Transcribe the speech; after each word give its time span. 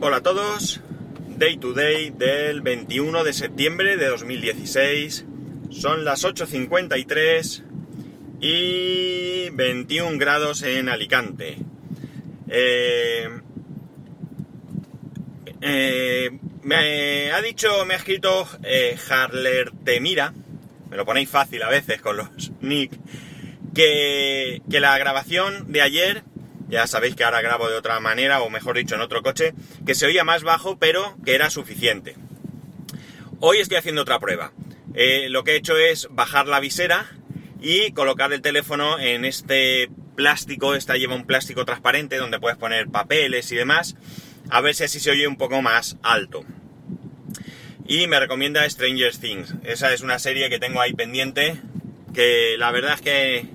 Hola 0.00 0.18
a 0.18 0.22
todos, 0.22 0.80
Day 1.38 1.56
to 1.56 1.72
Day 1.72 2.10
del 2.10 2.60
21 2.60 3.24
de 3.24 3.32
septiembre 3.32 3.96
de 3.96 4.06
2016. 4.06 5.24
Son 5.70 6.04
las 6.04 6.24
8.53 6.24 7.64
y 8.40 9.50
21 9.50 10.16
grados 10.16 10.62
en 10.62 10.88
Alicante. 10.88 11.58
Eh, 12.48 13.28
eh, 15.62 16.30
me 16.62 17.32
ha 17.32 17.42
dicho, 17.42 17.84
me 17.84 17.94
ha 17.94 17.96
escrito 17.96 18.46
eh, 18.62 18.96
Harler 19.10 19.72
Temira, 19.84 20.32
me 20.90 20.96
lo 20.96 21.04
ponéis 21.04 21.28
fácil 21.28 21.60
a 21.64 21.68
veces 21.68 22.00
con 22.00 22.18
los 22.18 22.52
nick, 22.60 22.92
que, 23.74 24.62
que 24.70 24.78
la 24.78 24.96
grabación 24.96 25.72
de 25.72 25.82
ayer 25.82 26.22
ya 26.68 26.86
sabéis 26.86 27.16
que 27.16 27.24
ahora 27.24 27.40
grabo 27.40 27.68
de 27.68 27.76
otra 27.76 27.98
manera, 28.00 28.40
o 28.42 28.50
mejor 28.50 28.76
dicho, 28.76 28.94
en 28.94 29.00
otro 29.00 29.22
coche, 29.22 29.54
que 29.86 29.94
se 29.94 30.06
oía 30.06 30.24
más 30.24 30.42
bajo, 30.42 30.78
pero 30.78 31.16
que 31.24 31.34
era 31.34 31.50
suficiente. 31.50 32.16
Hoy 33.40 33.58
estoy 33.58 33.78
haciendo 33.78 34.02
otra 34.02 34.18
prueba. 34.18 34.52
Eh, 34.94 35.28
lo 35.28 35.44
que 35.44 35.52
he 35.52 35.56
hecho 35.56 35.76
es 35.76 36.08
bajar 36.10 36.46
la 36.46 36.60
visera 36.60 37.06
y 37.60 37.92
colocar 37.92 38.32
el 38.32 38.42
teléfono 38.42 38.98
en 38.98 39.24
este 39.24 39.90
plástico, 40.16 40.74
esta 40.74 40.96
lleva 40.96 41.14
un 41.14 41.26
plástico 41.26 41.64
transparente 41.64 42.16
donde 42.16 42.40
puedes 42.40 42.58
poner 42.58 42.88
papeles 42.88 43.52
y 43.52 43.56
demás, 43.56 43.96
a 44.50 44.60
ver 44.60 44.74
si 44.74 44.84
así 44.84 44.98
se 44.98 45.12
oye 45.12 45.28
un 45.28 45.36
poco 45.36 45.62
más 45.62 45.96
alto. 46.02 46.44
Y 47.86 48.06
me 48.06 48.20
recomienda 48.20 48.68
Stranger 48.68 49.16
Things. 49.16 49.54
Esa 49.64 49.94
es 49.94 50.02
una 50.02 50.18
serie 50.18 50.50
que 50.50 50.58
tengo 50.58 50.80
ahí 50.80 50.92
pendiente, 50.92 51.60
que 52.12 52.56
la 52.58 52.70
verdad 52.70 52.94
es 52.94 53.00
que 53.00 53.46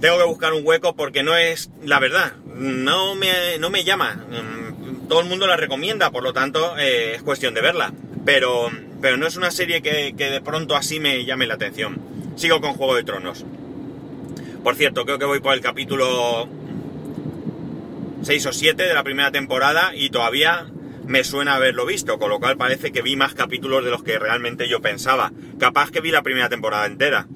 tengo 0.00 0.18
que 0.18 0.24
buscar 0.24 0.52
un 0.52 0.66
hueco 0.66 0.94
porque 0.96 1.22
no 1.22 1.36
es 1.36 1.70
la 1.84 1.98
verdad. 1.98 2.32
No 2.56 3.14
me, 3.14 3.58
no 3.58 3.70
me 3.70 3.84
llama. 3.84 4.14
Mm, 4.14 5.08
todo 5.08 5.20
el 5.20 5.28
mundo 5.28 5.46
la 5.46 5.56
recomienda, 5.56 6.10
por 6.10 6.22
lo 6.22 6.32
tanto 6.32 6.76
eh, 6.78 7.14
es 7.16 7.22
cuestión 7.22 7.54
de 7.54 7.60
verla. 7.60 7.92
Pero, 8.24 8.70
pero 9.00 9.16
no 9.16 9.26
es 9.26 9.36
una 9.36 9.50
serie 9.50 9.82
que, 9.82 10.14
que, 10.16 10.30
de 10.30 10.40
pronto 10.40 10.76
así 10.76 11.00
me 11.00 11.24
llame 11.24 11.46
la 11.46 11.54
atención. 11.54 12.00
Sigo 12.36 12.60
con 12.60 12.74
Juego 12.74 12.94
de 12.94 13.04
Tronos. 13.04 13.44
Por 14.62 14.74
cierto, 14.76 15.04
creo 15.04 15.18
que 15.18 15.24
voy 15.24 15.40
por 15.40 15.54
el 15.54 15.60
capítulo 15.60 16.48
6 18.22 18.46
o 18.46 18.52
7 18.52 18.82
de 18.82 18.94
la 18.94 19.02
primera 19.02 19.30
temporada 19.30 19.92
y 19.94 20.10
todavía 20.10 20.66
me 21.06 21.24
suena 21.24 21.54
haberlo 21.54 21.86
visto, 21.86 22.18
con 22.18 22.30
lo 22.30 22.38
cual 22.38 22.56
parece 22.56 22.92
que 22.92 23.02
vi 23.02 23.16
más 23.16 23.34
capítulos 23.34 23.84
de 23.84 23.90
los 23.90 24.02
que 24.02 24.18
realmente 24.18 24.68
yo 24.68 24.80
pensaba. 24.80 25.32
Capaz 25.58 25.90
que 25.90 26.00
vi 26.00 26.10
la 26.10 26.22
primera 26.22 26.48
temporada 26.48 26.86
entera. 26.86 27.26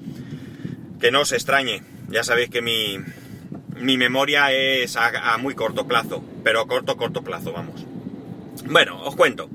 Que 1.01 1.11
no 1.11 1.23
os 1.23 1.33
extrañe. 1.33 1.83
Ya 2.15 2.23
sabéis 2.23 2.49
que 2.49 2.63
mi, 2.63 3.01
mi 3.77 3.97
memoria 3.97 4.53
es 4.53 4.95
a, 4.97 5.35
a, 5.35 5.37
muy 5.37 5.57
corto 5.57 5.89
plazo, 5.89 6.23
pero 6.45 6.65
corto, 6.69 6.97
corto 6.97 7.23
plazo, 7.23 7.53
vamos. 7.53 7.85
Bueno, 8.67 9.03
os 9.03 9.17
cuento. 9.17 9.51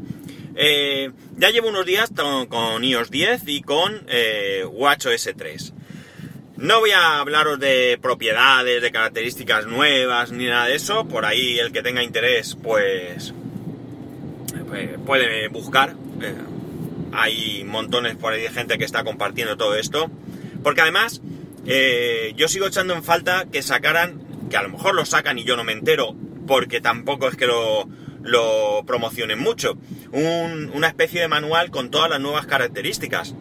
Eh, 0.58 1.10
ya 1.38 1.52
llevo 1.52 1.70
unos 1.70 1.86
días 1.86 2.12
con, 2.14 2.48
con 2.48 2.84
iOS 2.84 3.12
10 3.12 3.44
y 3.48 3.62
con 3.62 4.04
eh, 4.10 4.66
WatchOS 4.70 5.30
3. 5.38 5.74
No 6.58 6.82
voy 6.82 6.92
a 6.92 7.20
hablaros 7.20 7.62
de 7.62 7.98
propiedades, 8.02 8.82
de 8.82 8.92
características 8.92 9.66
nuevas, 9.66 10.34
ni 10.34 10.48
nada 10.48 10.66
de 10.66 10.76
eso. 10.76 11.08
Por 11.08 11.24
ahí 11.24 11.60
el 11.60 11.72
que 11.72 11.82
tenga 11.82 12.04
interés, 12.04 12.58
pues, 12.62 13.34
pues 14.68 14.90
puede 15.06 15.48
buscar. 15.48 15.96
Eh, 16.22 16.36
hay 17.14 17.64
montones 17.64 18.18
por 18.18 18.34
ahí 18.34 18.42
de 18.42 18.50
gente 18.50 18.78
que 18.78 18.84
está 18.84 19.06
compartiendo 19.06 19.56
todo 19.56 19.78
esto. 19.78 20.12
Porque 20.62 20.82
además, 20.82 21.22
eh, 21.66 22.34
yo 22.36 22.48
sigo 22.48 22.68
echando 22.68 22.94
en 22.94 23.04
falta 23.04 23.46
que 23.52 23.62
sacaran, 23.62 24.22
que 24.50 24.58
a 24.58 24.64
lo 24.64 24.70
mejor 24.70 24.96
lo 24.96 25.06
sacan 25.06 25.38
y 25.38 25.44
yo 25.44 25.56
no 25.56 25.64
me 25.64 25.74
entero, 25.74 26.16
porque 26.48 26.82
tampoco 26.82 27.28
es 27.28 27.36
que 27.36 27.48
lo, 27.48 27.88
promocionen 28.86 29.40
mucho, 29.40 29.78
un, 30.12 30.72
una 30.74 30.88
especie 30.88 31.22
de 31.22 31.28
manual 31.28 31.72
con 31.72 31.92
todas 31.92 32.10
las 32.10 32.20
nuevas 32.20 32.46
características. 32.46 33.36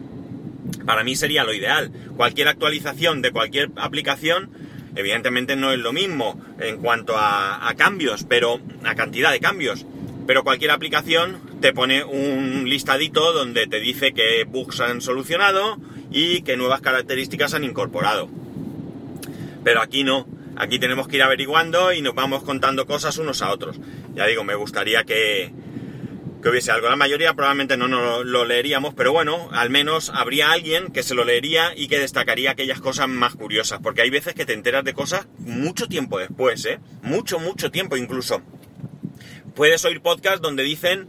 Para 0.85 1.03
mí 1.03 1.15
sería 1.15 1.43
lo 1.43 1.53
ideal. 1.53 1.91
Cualquier 2.15 2.47
actualización 2.47 3.21
de 3.21 3.31
cualquier 3.31 3.71
aplicación, 3.75 4.51
evidentemente 4.95 5.55
no 5.55 5.71
es 5.71 5.79
lo 5.79 5.93
mismo 5.93 6.39
en 6.59 6.77
cuanto 6.77 7.17
a, 7.17 7.67
a 7.67 7.75
cambios, 7.75 8.23
pero 8.23 8.59
a 8.83 8.95
cantidad 8.95 9.31
de 9.31 9.39
cambios. 9.39 9.85
Pero 10.27 10.43
cualquier 10.43 10.71
aplicación 10.71 11.41
te 11.61 11.73
pone 11.73 12.03
un 12.03 12.69
listadito 12.69 13.33
donde 13.33 13.65
te 13.65 13.79
dice 13.79 14.13
qué 14.13 14.43
bugs 14.47 14.79
han 14.79 15.01
solucionado 15.01 15.77
y 16.11 16.41
qué 16.41 16.57
nuevas 16.57 16.81
características 16.81 17.53
han 17.53 17.63
incorporado. 17.63 18.29
Pero 19.63 19.81
aquí 19.81 20.03
no, 20.03 20.27
aquí 20.55 20.79
tenemos 20.79 21.07
que 21.07 21.17
ir 21.17 21.23
averiguando 21.23 21.93
y 21.93 22.01
nos 22.01 22.15
vamos 22.15 22.43
contando 22.43 22.85
cosas 22.85 23.17
unos 23.17 23.41
a 23.41 23.51
otros. 23.51 23.79
Ya 24.15 24.25
digo, 24.25 24.43
me 24.43 24.55
gustaría 24.55 25.03
que, 25.03 25.51
que 26.41 26.49
hubiese 26.49 26.71
algo. 26.71 26.89
La 26.89 26.95
mayoría 26.95 27.33
probablemente 27.33 27.77
no 27.77 27.87
nos 27.87 28.25
lo 28.25 28.45
leeríamos, 28.45 28.93
pero 28.93 29.11
bueno, 29.11 29.49
al 29.51 29.69
menos 29.69 30.11
habría 30.13 30.51
alguien 30.51 30.91
que 30.91 31.03
se 31.03 31.15
lo 31.15 31.23
leería 31.23 31.73
y 31.75 31.87
que 31.87 31.99
destacaría 31.99 32.51
aquellas 32.51 32.81
cosas 32.81 33.07
más 33.07 33.35
curiosas, 33.35 33.79
porque 33.81 34.01
hay 34.01 34.09
veces 34.09 34.33
que 34.33 34.45
te 34.45 34.53
enteras 34.53 34.83
de 34.83 34.93
cosas 34.93 35.27
mucho 35.39 35.87
tiempo 35.87 36.19
después, 36.19 36.65
¿eh? 36.65 36.79
Mucho, 37.01 37.39
mucho 37.39 37.71
tiempo 37.71 37.97
incluso. 37.97 38.41
Puedes 39.55 39.83
oír 39.85 40.01
podcasts 40.01 40.41
donde 40.41 40.63
dicen 40.63 41.07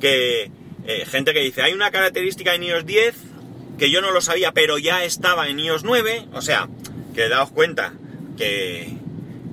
que 0.00 0.50
eh, 0.86 1.04
gente 1.06 1.34
que 1.34 1.40
dice, 1.40 1.62
hay 1.62 1.74
una 1.74 1.90
característica 1.90 2.54
en 2.54 2.62
iOS 2.62 2.86
10 2.86 3.29
que 3.80 3.90
yo 3.90 4.02
no 4.02 4.10
lo 4.10 4.20
sabía, 4.20 4.52
pero 4.52 4.76
ya 4.76 5.04
estaba 5.04 5.48
en 5.48 5.58
iOS 5.58 5.84
9, 5.84 6.26
o 6.34 6.42
sea, 6.42 6.68
que 7.14 7.30
daos 7.30 7.50
cuenta 7.50 7.94
que, 8.36 8.90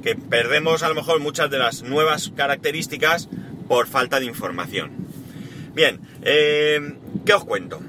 que 0.03 0.15
perdemos 0.15 0.83
a 0.83 0.89
lo 0.89 0.95
mejor 0.95 1.21
muchas 1.21 1.49
de 1.49 1.59
las 1.59 1.83
nuevas 1.83 2.33
características 2.35 3.29
por 3.69 3.88
falta 3.88 4.19
de 4.19 4.25
información. 4.25 4.91
Bien, 5.73 6.01
eh, 6.23 6.95
¿qué 7.25 7.33
os 7.35 7.45
cuento? 7.45 7.79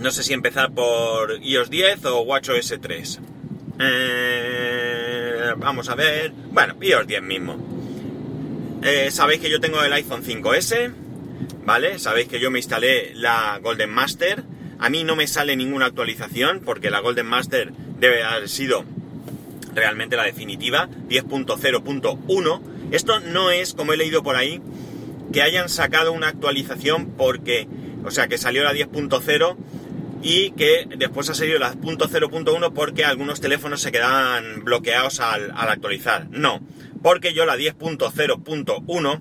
No 0.00 0.10
sé 0.10 0.22
si 0.22 0.32
empezar 0.32 0.72
por 0.72 1.38
iOS 1.42 1.68
10 1.68 2.06
o 2.06 2.22
WatchOS 2.22 2.74
3. 2.80 3.20
Eh, 3.78 5.52
vamos 5.58 5.90
a 5.90 5.94
ver. 5.96 6.32
Bueno, 6.50 6.76
iOS 6.80 7.06
10 7.06 7.22
mismo. 7.22 7.58
Eh, 8.82 9.10
Sabéis 9.10 9.42
que 9.42 9.50
yo 9.50 9.60
tengo 9.60 9.82
el 9.82 9.92
iPhone 9.92 10.24
5S, 10.24 10.94
¿vale? 11.66 11.98
Sabéis 11.98 12.26
que 12.26 12.40
yo 12.40 12.50
me 12.50 12.58
instalé 12.58 13.12
la 13.14 13.60
Golden 13.62 13.90
Master. 13.90 14.55
A 14.78 14.90
mí 14.90 15.04
no 15.04 15.16
me 15.16 15.26
sale 15.26 15.56
ninguna 15.56 15.86
actualización 15.86 16.60
porque 16.64 16.90
la 16.90 17.00
Golden 17.00 17.26
Master 17.26 17.72
debe 17.98 18.22
haber 18.22 18.48
sido 18.48 18.84
realmente 19.74 20.16
la 20.16 20.24
definitiva, 20.24 20.88
10.0.1. 21.08 22.60
Esto 22.90 23.20
no 23.20 23.50
es, 23.50 23.74
como 23.74 23.92
he 23.92 23.96
leído 23.96 24.22
por 24.22 24.36
ahí, 24.36 24.60
que 25.32 25.42
hayan 25.42 25.68
sacado 25.68 26.12
una 26.12 26.28
actualización 26.28 27.12
porque, 27.16 27.68
o 28.04 28.10
sea, 28.10 28.28
que 28.28 28.38
salió 28.38 28.64
la 28.64 28.72
10.0 28.72 29.56
y 30.22 30.50
que 30.52 30.88
después 30.96 31.28
ha 31.30 31.34
salido 31.34 31.58
la 31.58 31.74
0.1 31.74 32.72
porque 32.72 33.04
algunos 33.04 33.40
teléfonos 33.40 33.80
se 33.80 33.92
quedaban 33.92 34.64
bloqueados 34.64 35.20
al, 35.20 35.52
al 35.54 35.68
actualizar. 35.68 36.28
No, 36.30 36.60
porque 37.02 37.34
yo 37.34 37.46
la 37.46 37.56
10.0.1 37.56 39.20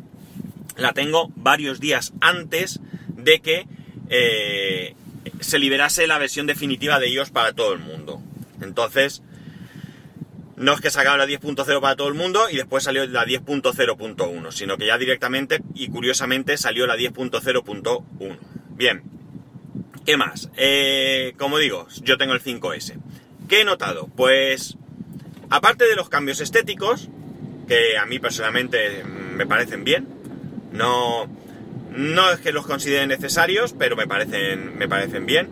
la 0.77 0.93
tengo 0.93 1.31
varios 1.35 1.79
días 1.79 2.13
antes 2.21 2.79
de 3.09 3.39
que 3.39 3.67
eh, 4.09 4.95
se 5.39 5.59
liberase 5.59 6.07
la 6.07 6.17
versión 6.17 6.47
definitiva 6.47 6.99
de 6.99 7.09
iOS 7.09 7.31
para 7.31 7.53
todo 7.53 7.73
el 7.73 7.79
mundo. 7.79 8.21
Entonces, 8.61 9.21
no 10.55 10.73
es 10.73 10.81
que 10.81 10.89
sacaron 10.89 11.19
la 11.19 11.25
10.0 11.25 11.81
para 11.81 11.95
todo 11.95 12.07
el 12.07 12.13
mundo 12.13 12.49
y 12.49 12.55
después 12.55 12.83
salió 12.83 13.05
la 13.07 13.25
10.0.1, 13.25 14.51
sino 14.51 14.77
que 14.77 14.85
ya 14.85 14.97
directamente 14.97 15.61
y 15.73 15.89
curiosamente 15.89 16.57
salió 16.57 16.87
la 16.87 16.95
10.0.1. 16.95 18.37
Bien, 18.69 19.03
¿qué 20.05 20.17
más? 20.17 20.49
Eh, 20.55 21.33
como 21.37 21.57
digo, 21.57 21.87
yo 22.01 22.17
tengo 22.17 22.33
el 22.33 22.41
5S. 22.41 22.97
¿Qué 23.49 23.61
he 23.61 23.65
notado? 23.65 24.07
Pues, 24.15 24.77
aparte 25.49 25.85
de 25.85 25.95
los 25.95 26.09
cambios 26.09 26.39
estéticos, 26.39 27.09
que 27.67 27.97
a 27.97 28.05
mí 28.05 28.19
personalmente 28.19 29.03
me 29.03 29.45
parecen 29.45 29.83
bien, 29.83 30.07
no, 30.71 31.27
no 31.95 32.31
es 32.31 32.39
que 32.39 32.51
los 32.51 32.65
considere 32.65 33.07
necesarios, 33.07 33.73
pero 33.77 33.95
me 33.95 34.07
parecen, 34.07 34.77
me 34.77 34.87
parecen 34.87 35.25
bien. 35.25 35.49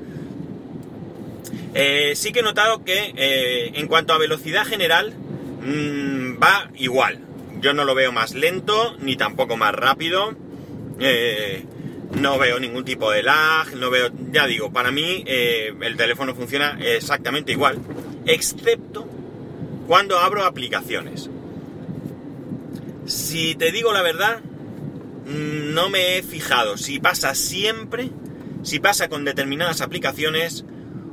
Eh, 1.74 2.14
sí 2.16 2.32
que 2.32 2.42
he 2.42 2.44
notado 2.44 2.84
que 2.84 3.14
eh, 3.16 3.72
en 3.76 3.88
cuanto 3.88 4.14
a 4.14 4.18
velocidad 4.18 4.66
general 4.66 5.14
mmm, 5.14 6.42
va 6.42 6.70
igual. 6.76 7.20
Yo 7.62 7.74
no 7.74 7.86
lo 7.86 7.96
veo 7.96 8.12
más 8.12 8.34
lento 8.34 8.96
ni 9.00 9.16
tampoco 9.16 9.58
más 9.58 9.74
rápido. 9.74 10.36
Eh, 11.00 11.64
no 12.20 12.38
veo 12.38 12.60
ningún 12.60 12.86
tipo 12.86 13.10
de 13.10 13.24
lag, 13.24 13.74
no 13.76 13.90
veo, 13.90 14.12
ya 14.32 14.46
digo, 14.46 14.72
para 14.72 14.92
mí 14.92 15.24
el 15.26 15.98
teléfono 15.98 16.36
funciona 16.36 16.78
exactamente 16.80 17.52
igual, 17.54 17.80
excepto 18.28 19.08
cuando 19.88 20.20
abro 20.20 20.46
aplicaciones. 20.46 21.32
Si 23.08 23.56
te 23.56 23.72
digo 23.72 23.92
la 23.94 24.04
verdad, 24.04 24.42
no 25.26 25.90
me 25.90 26.18
he 26.18 26.24
fijado 26.24 26.78
si 26.78 27.00
pasa 27.00 27.36
siempre, 27.36 28.10
si 28.64 28.80
pasa 28.80 29.10
con 29.10 29.26
determinadas 29.26 29.82
aplicaciones 29.82 30.66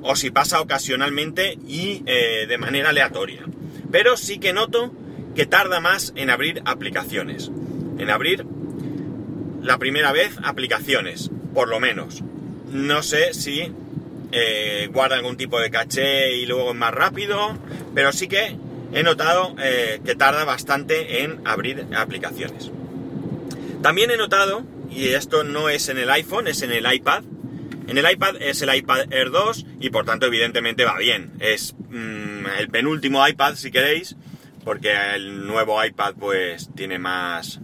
o 0.02 0.16
si 0.16 0.30
pasa 0.30 0.60
ocasionalmente 0.60 1.58
y 1.66 2.02
eh, 2.06 2.46
de 2.48 2.58
manera 2.58 2.90
aleatoria. 2.90 3.44
Pero 3.90 4.16
sí 4.16 4.38
que 4.38 4.52
noto 4.52 4.92
que 5.34 5.46
tarda 5.46 5.80
más 5.80 6.12
en 6.16 6.30
abrir 6.30 6.62
aplicaciones. 6.64 7.50
En 7.98 8.10
abrir 8.10 8.46
la 9.62 9.78
primera 9.78 10.12
vez 10.12 10.36
aplicaciones, 10.42 11.30
por 11.54 11.68
lo 11.68 11.80
menos. 11.80 12.22
No 12.70 13.02
sé 13.02 13.34
si 13.34 13.72
eh, 14.32 14.88
guarda 14.92 15.16
algún 15.16 15.36
tipo 15.36 15.60
de 15.60 15.70
caché 15.70 16.32
y 16.32 16.46
luego 16.46 16.70
es 16.70 16.76
más 16.76 16.94
rápido, 16.94 17.58
pero 17.94 18.12
sí 18.12 18.28
que 18.28 18.56
he 18.92 19.02
notado 19.02 19.54
eh, 19.58 20.00
que 20.04 20.14
tarda 20.14 20.44
bastante 20.44 21.22
en 21.22 21.40
abrir 21.44 21.86
aplicaciones. 21.94 22.70
También 23.82 24.10
he 24.10 24.16
notado, 24.16 24.64
y 24.90 25.08
esto 25.08 25.44
no 25.44 25.68
es 25.68 25.88
en 25.88 25.98
el 25.98 26.10
iPhone, 26.10 26.46
es 26.46 26.62
en 26.62 26.70
el 26.70 26.92
iPad, 26.92 27.22
en 27.90 27.98
el 27.98 28.08
iPad 28.08 28.36
es 28.40 28.62
el 28.62 28.72
iPad 28.72 29.12
Air 29.12 29.30
2 29.32 29.66
y 29.80 29.90
por 29.90 30.04
tanto 30.04 30.26
evidentemente 30.26 30.84
va 30.84 30.96
bien. 30.96 31.32
Es 31.40 31.74
mm, 31.88 32.46
el 32.58 32.68
penúltimo 32.68 33.26
iPad 33.26 33.56
si 33.56 33.72
queréis, 33.72 34.14
porque 34.64 34.92
el 35.16 35.46
nuevo 35.46 35.84
iPad 35.84 36.14
pues 36.14 36.70
tiene 36.76 37.00
más... 37.00 37.60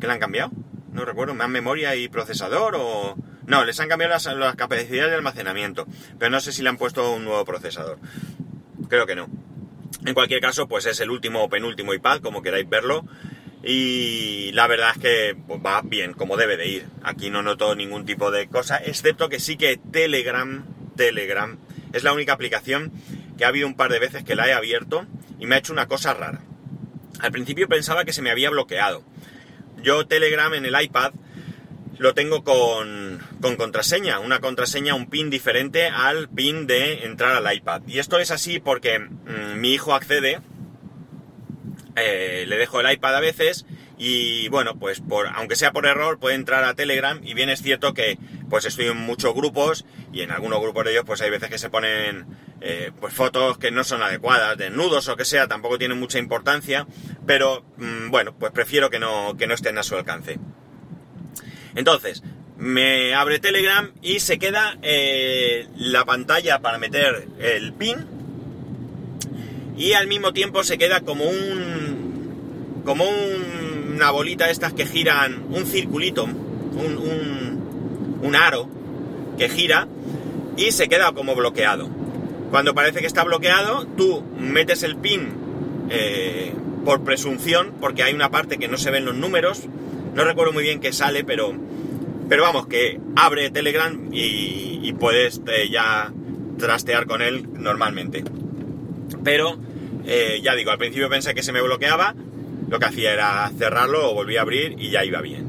¿Qué 0.00 0.08
le 0.08 0.14
han 0.14 0.18
cambiado? 0.18 0.50
No 0.92 1.04
recuerdo, 1.04 1.34
más 1.34 1.48
memoria 1.48 1.94
y 1.94 2.08
procesador 2.08 2.74
o... 2.76 3.14
No, 3.46 3.64
les 3.64 3.78
han 3.78 3.88
cambiado 3.88 4.14
las, 4.14 4.26
las 4.26 4.56
capacidades 4.56 5.10
de 5.10 5.16
almacenamiento, 5.16 5.86
pero 6.18 6.30
no 6.30 6.40
sé 6.40 6.50
si 6.50 6.62
le 6.62 6.70
han 6.70 6.76
puesto 6.76 7.12
un 7.12 7.24
nuevo 7.24 7.44
procesador. 7.44 7.98
Creo 8.88 9.06
que 9.06 9.14
no. 9.14 9.28
En 10.04 10.14
cualquier 10.14 10.40
caso, 10.40 10.66
pues 10.66 10.86
es 10.86 10.98
el 10.98 11.10
último 11.10 11.44
o 11.44 11.48
penúltimo 11.48 11.94
iPad, 11.94 12.20
como 12.20 12.42
queráis 12.42 12.68
verlo. 12.68 13.04
Y 13.62 14.52
la 14.52 14.66
verdad 14.66 14.92
es 14.94 14.98
que 14.98 15.36
va 15.64 15.82
bien, 15.82 16.12
como 16.12 16.36
debe 16.36 16.56
de 16.56 16.68
ir. 16.68 16.86
Aquí 17.02 17.30
no 17.30 17.42
noto 17.42 17.74
ningún 17.74 18.04
tipo 18.04 18.30
de 18.30 18.48
cosa, 18.48 18.76
excepto 18.76 19.28
que 19.28 19.40
sí 19.40 19.56
que 19.56 19.76
Telegram, 19.76 20.64
Telegram, 20.96 21.58
es 21.92 22.04
la 22.04 22.12
única 22.12 22.32
aplicación 22.32 22.92
que 23.36 23.44
ha 23.44 23.48
habido 23.48 23.66
un 23.66 23.74
par 23.74 23.90
de 23.90 23.98
veces 23.98 24.24
que 24.24 24.34
la 24.34 24.48
he 24.48 24.52
abierto 24.52 25.06
y 25.38 25.46
me 25.46 25.54
ha 25.54 25.58
hecho 25.58 25.72
una 25.72 25.86
cosa 25.86 26.14
rara. 26.14 26.40
Al 27.20 27.32
principio 27.32 27.68
pensaba 27.68 28.04
que 28.04 28.12
se 28.12 28.22
me 28.22 28.30
había 28.30 28.50
bloqueado. 28.50 29.02
Yo 29.82 30.06
Telegram 30.06 30.52
en 30.54 30.66
el 30.66 30.80
iPad 30.80 31.12
lo 31.98 32.14
tengo 32.14 32.44
con, 32.44 33.20
con, 33.40 33.56
contraseña, 33.56 34.18
una 34.18 34.40
contraseña, 34.40 34.94
un 34.94 35.08
pin 35.08 35.30
diferente 35.30 35.86
al 35.86 36.28
pin 36.28 36.66
de 36.66 37.04
entrar 37.04 37.36
al 37.36 37.54
iPad. 37.54 37.82
Y 37.86 37.98
esto 37.98 38.18
es 38.18 38.30
así 38.30 38.60
porque 38.60 38.98
mmm, 38.98 39.58
mi 39.58 39.72
hijo 39.72 39.94
accede, 39.94 40.40
eh, 41.96 42.44
le 42.46 42.56
dejo 42.56 42.80
el 42.80 42.92
iPad 42.92 43.16
a 43.16 43.20
veces 43.20 43.66
y 43.98 44.48
bueno, 44.48 44.78
pues 44.78 45.00
por, 45.00 45.28
aunque 45.28 45.56
sea 45.56 45.72
por 45.72 45.86
error 45.86 46.18
puede 46.18 46.34
entrar 46.34 46.64
a 46.64 46.74
Telegram 46.74 47.18
y 47.22 47.34
bien 47.34 47.48
es 47.48 47.62
cierto 47.62 47.94
que 47.94 48.18
pues 48.50 48.64
estoy 48.66 48.86
en 48.86 48.98
muchos 48.98 49.34
grupos 49.34 49.86
y 50.12 50.20
en 50.20 50.30
algunos 50.30 50.60
grupos 50.60 50.84
de 50.84 50.92
ellos 50.92 51.04
pues 51.06 51.22
hay 51.22 51.30
veces 51.30 51.48
que 51.48 51.58
se 51.58 51.70
ponen 51.70 52.26
eh, 52.60 52.92
pues 53.00 53.14
fotos 53.14 53.58
que 53.58 53.70
no 53.70 53.84
son 53.84 54.02
adecuadas, 54.02 54.58
desnudos 54.58 55.08
o 55.08 55.16
que 55.16 55.24
sea, 55.24 55.48
tampoco 55.48 55.78
tienen 55.78 55.98
mucha 55.98 56.18
importancia, 56.18 56.86
pero 57.26 57.64
mmm, 57.76 58.10
bueno, 58.10 58.34
pues 58.38 58.52
prefiero 58.52 58.90
que 58.90 58.98
no, 58.98 59.36
que 59.38 59.46
no 59.46 59.54
estén 59.54 59.78
a 59.78 59.82
su 59.82 59.96
alcance. 59.96 60.38
Entonces, 61.74 62.22
me 62.56 63.14
abre 63.14 63.38
Telegram 63.38 63.92
y 64.02 64.20
se 64.20 64.38
queda 64.38 64.78
eh, 64.82 65.68
la 65.76 66.04
pantalla 66.04 66.60
para 66.60 66.78
meter 66.78 67.28
el 67.38 67.72
pin 67.74 68.15
y 69.76 69.92
al 69.92 70.06
mismo 70.06 70.32
tiempo 70.32 70.64
se 70.64 70.78
queda 70.78 71.00
como 71.00 71.24
un 71.24 72.82
como 72.84 73.04
un, 73.04 73.94
una 73.94 74.10
bolita 74.10 74.50
estas 74.50 74.72
que 74.72 74.86
giran 74.86 75.44
un 75.50 75.66
circulito 75.66 76.24
un, 76.24 77.60
un, 78.22 78.36
aro 78.36 78.68
que 79.38 79.48
gira 79.48 79.88
y 80.56 80.72
se 80.72 80.88
queda 80.88 81.12
como 81.12 81.34
bloqueado 81.34 81.88
cuando 82.50 82.74
parece 82.74 83.00
que 83.00 83.06
está 83.06 83.24
bloqueado 83.24 83.86
tú 83.96 84.22
metes 84.38 84.82
el 84.82 84.96
pin 84.96 85.28
eh, 85.90 86.52
por 86.84 87.02
presunción 87.02 87.74
porque 87.80 88.02
hay 88.02 88.14
una 88.14 88.30
parte 88.30 88.58
que 88.58 88.68
no 88.68 88.76
se 88.76 88.90
ven 88.90 89.04
los 89.04 89.14
números 89.14 89.62
no 90.14 90.24
recuerdo 90.24 90.52
muy 90.52 90.62
bien 90.62 90.80
qué 90.80 90.92
sale 90.92 91.24
pero 91.24 91.54
pero 92.28 92.42
vamos, 92.42 92.66
que 92.66 93.00
abre 93.14 93.50
Telegram 93.50 94.08
y, 94.12 94.80
y 94.82 94.92
puedes 94.94 95.40
eh, 95.46 95.68
ya 95.70 96.12
trastear 96.58 97.06
con 97.06 97.22
él 97.22 97.46
normalmente. 97.52 98.24
Pero, 99.24 99.58
eh, 100.06 100.40
ya 100.42 100.54
digo, 100.54 100.70
al 100.70 100.78
principio 100.78 101.08
pensé 101.08 101.34
que 101.34 101.42
se 101.42 101.52
me 101.52 101.60
bloqueaba, 101.60 102.14
lo 102.68 102.78
que 102.78 102.86
hacía 102.86 103.12
era 103.12 103.50
cerrarlo 103.56 104.10
o 104.10 104.14
volví 104.14 104.36
a 104.36 104.42
abrir 104.42 104.76
y 104.78 104.90
ya 104.90 105.04
iba 105.04 105.20
bien. 105.20 105.46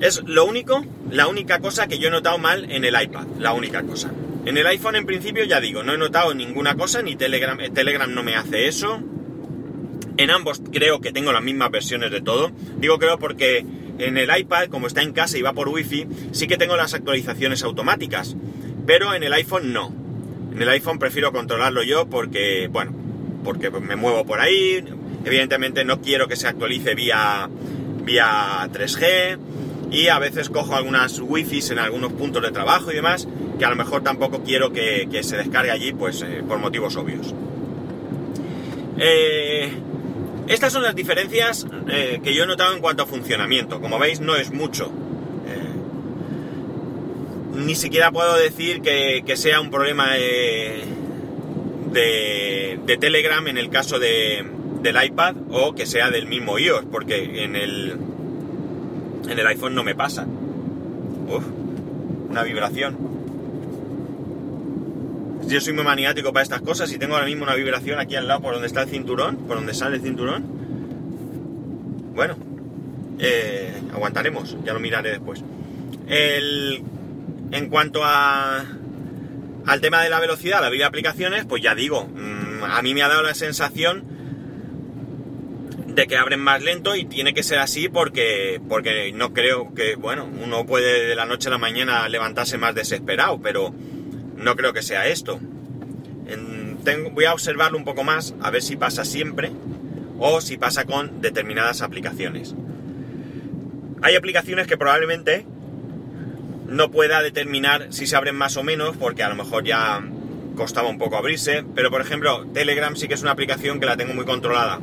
Es 0.00 0.22
lo 0.24 0.46
único, 0.46 0.84
la 1.10 1.26
única 1.28 1.60
cosa 1.60 1.86
que 1.86 1.98
yo 1.98 2.08
he 2.08 2.10
notado 2.10 2.38
mal 2.38 2.70
en 2.70 2.84
el 2.84 3.00
iPad, 3.00 3.26
la 3.38 3.52
única 3.52 3.82
cosa. 3.82 4.10
En 4.46 4.56
el 4.56 4.66
iPhone 4.66 4.96
en 4.96 5.04
principio 5.04 5.44
ya 5.44 5.60
digo, 5.60 5.82
no 5.82 5.92
he 5.92 5.98
notado 5.98 6.32
ninguna 6.32 6.74
cosa, 6.74 7.02
ni 7.02 7.16
Telegram, 7.16 7.60
eh, 7.60 7.70
Telegram 7.70 8.12
no 8.12 8.22
me 8.22 8.34
hace 8.34 8.66
eso. 8.66 9.02
En 10.16 10.30
ambos 10.30 10.62
creo 10.72 11.00
que 11.00 11.12
tengo 11.12 11.32
las 11.32 11.42
mismas 11.42 11.70
versiones 11.70 12.10
de 12.10 12.22
todo. 12.22 12.50
Digo 12.78 12.98
creo 12.98 13.18
porque 13.18 13.66
en 13.98 14.16
el 14.16 14.34
iPad, 14.34 14.68
como 14.68 14.86
está 14.86 15.02
en 15.02 15.12
casa 15.12 15.36
y 15.36 15.42
va 15.42 15.52
por 15.52 15.68
Wi-Fi, 15.68 16.06
sí 16.32 16.46
que 16.46 16.56
tengo 16.56 16.76
las 16.76 16.94
actualizaciones 16.94 17.62
automáticas, 17.62 18.34
pero 18.86 19.14
en 19.14 19.22
el 19.22 19.32
iPhone 19.34 19.74
no. 19.74 19.99
En 20.52 20.60
el 20.60 20.68
iPhone 20.68 20.98
prefiero 20.98 21.32
controlarlo 21.32 21.82
yo 21.82 22.06
porque, 22.06 22.68
bueno, 22.68 22.92
porque 23.44 23.70
me 23.70 23.96
muevo 23.96 24.24
por 24.24 24.40
ahí, 24.40 24.84
evidentemente 25.24 25.84
no 25.84 26.00
quiero 26.00 26.28
que 26.28 26.36
se 26.36 26.48
actualice 26.48 26.94
vía, 26.94 27.48
vía 28.04 28.68
3G 28.72 29.38
y 29.90 30.08
a 30.08 30.18
veces 30.18 30.50
cojo 30.50 30.74
algunas 30.74 31.18
Wi-Fi 31.20 31.72
en 31.72 31.78
algunos 31.78 32.12
puntos 32.12 32.42
de 32.42 32.50
trabajo 32.50 32.92
y 32.92 32.94
demás 32.94 33.26
que 33.58 33.64
a 33.64 33.70
lo 33.70 33.76
mejor 33.76 34.02
tampoco 34.02 34.42
quiero 34.42 34.72
que, 34.72 35.06
se 35.22 35.36
descargue 35.36 35.70
allí 35.70 35.92
pues 35.92 36.22
eh, 36.22 36.42
por 36.46 36.58
motivos 36.58 36.96
obvios. 36.96 37.34
Eh, 38.98 39.70
estas 40.48 40.72
son 40.72 40.82
las 40.82 40.94
diferencias 40.94 41.66
eh, 41.88 42.20
que 42.24 42.34
yo 42.34 42.44
he 42.44 42.46
notado 42.46 42.74
en 42.74 42.80
cuanto 42.80 43.02
a 43.02 43.06
funcionamiento. 43.06 43.80
Como 43.80 43.98
veis, 43.98 44.20
no 44.20 44.34
es 44.34 44.50
mucho. 44.50 44.90
Ni 47.64 47.74
siquiera 47.74 48.10
puedo 48.10 48.36
decir 48.36 48.80
que, 48.80 49.22
que 49.26 49.36
sea 49.36 49.60
un 49.60 49.70
problema 49.70 50.14
de, 50.14 50.82
de, 51.92 52.80
de, 52.84 52.96
Telegram 52.96 53.46
en 53.48 53.58
el 53.58 53.70
caso 53.70 53.98
de, 53.98 54.44
del 54.82 55.04
iPad 55.04 55.36
o 55.50 55.74
que 55.74 55.86
sea 55.86 56.10
del 56.10 56.26
mismo 56.26 56.58
iOS, 56.58 56.84
porque 56.90 57.44
en 57.44 57.56
el, 57.56 57.96
en 59.28 59.38
el 59.38 59.46
iPhone 59.46 59.74
no 59.74 59.84
me 59.84 59.94
pasa. 59.94 60.26
Uf, 61.28 61.44
una 62.30 62.42
vibración 62.42 63.10
yo 65.50 65.60
soy 65.60 65.72
muy 65.72 65.84
maniático 65.84 66.32
para 66.32 66.44
estas 66.44 66.62
cosas 66.62 66.92
y 66.92 66.98
tengo 66.98 67.14
ahora 67.14 67.26
mismo 67.26 67.42
una 67.42 67.54
vibración 67.54 67.98
aquí 67.98 68.14
al 68.14 68.28
lado 68.28 68.40
por 68.40 68.52
donde 68.52 68.68
está 68.68 68.82
el 68.82 68.88
cinturón, 68.88 69.36
por 69.36 69.56
donde 69.56 69.74
sale 69.74 69.96
el 69.96 70.02
cinturón. 70.02 70.44
Bueno, 72.14 72.36
eh, 73.18 73.72
aguantaremos, 73.92 74.56
ya 74.64 74.72
lo 74.72 74.80
miraré 74.80 75.10
después. 75.10 75.42
El, 76.06 76.82
en 77.52 77.68
cuanto 77.68 78.02
a, 78.04 78.64
al 79.66 79.80
tema 79.80 80.02
de 80.02 80.10
la 80.10 80.20
velocidad, 80.20 80.60
la 80.60 80.70
vida 80.70 80.84
de 80.84 80.88
aplicaciones, 80.88 81.44
pues 81.44 81.62
ya 81.62 81.74
digo, 81.74 82.04
mmm, 82.06 82.64
a 82.64 82.82
mí 82.82 82.94
me 82.94 83.02
ha 83.02 83.08
dado 83.08 83.22
la 83.22 83.34
sensación 83.34 84.04
de 85.86 86.06
que 86.06 86.16
abren 86.16 86.40
más 86.40 86.62
lento 86.62 86.94
y 86.94 87.04
tiene 87.04 87.34
que 87.34 87.42
ser 87.42 87.58
así 87.58 87.88
porque, 87.88 88.60
porque 88.68 89.12
no 89.12 89.32
creo 89.32 89.74
que, 89.74 89.96
bueno, 89.96 90.28
uno 90.42 90.64
puede 90.64 91.08
de 91.08 91.14
la 91.16 91.26
noche 91.26 91.48
a 91.48 91.50
la 91.50 91.58
mañana 91.58 92.08
levantarse 92.08 92.58
más 92.58 92.74
desesperado, 92.74 93.40
pero 93.42 93.74
no 94.36 94.56
creo 94.56 94.72
que 94.72 94.82
sea 94.82 95.06
esto. 95.08 95.40
Voy 97.12 97.24
a 97.24 97.32
observarlo 97.32 97.76
un 97.76 97.84
poco 97.84 98.04
más, 98.04 98.34
a 98.40 98.50
ver 98.50 98.62
si 98.62 98.76
pasa 98.76 99.04
siempre 99.04 99.50
o 100.18 100.40
si 100.40 100.56
pasa 100.56 100.84
con 100.84 101.20
determinadas 101.20 101.82
aplicaciones. 101.82 102.54
Hay 104.02 104.14
aplicaciones 104.14 104.66
que 104.66 104.78
probablemente 104.78 105.44
no 106.70 106.90
pueda 106.92 107.20
determinar 107.20 107.88
si 107.90 108.06
se 108.06 108.16
abren 108.16 108.36
más 108.36 108.56
o 108.56 108.62
menos, 108.62 108.96
porque 108.96 109.24
a 109.24 109.28
lo 109.28 109.34
mejor 109.34 109.64
ya 109.64 110.00
costaba 110.54 110.88
un 110.88 110.98
poco 110.98 111.16
abrirse, 111.16 111.64
pero 111.74 111.90
por 111.90 112.00
ejemplo, 112.00 112.46
Telegram 112.54 112.94
sí 112.94 113.08
que 113.08 113.14
es 113.14 113.22
una 113.22 113.32
aplicación 113.32 113.80
que 113.80 113.86
la 113.86 113.96
tengo 113.96 114.14
muy 114.14 114.24
controlada, 114.24 114.78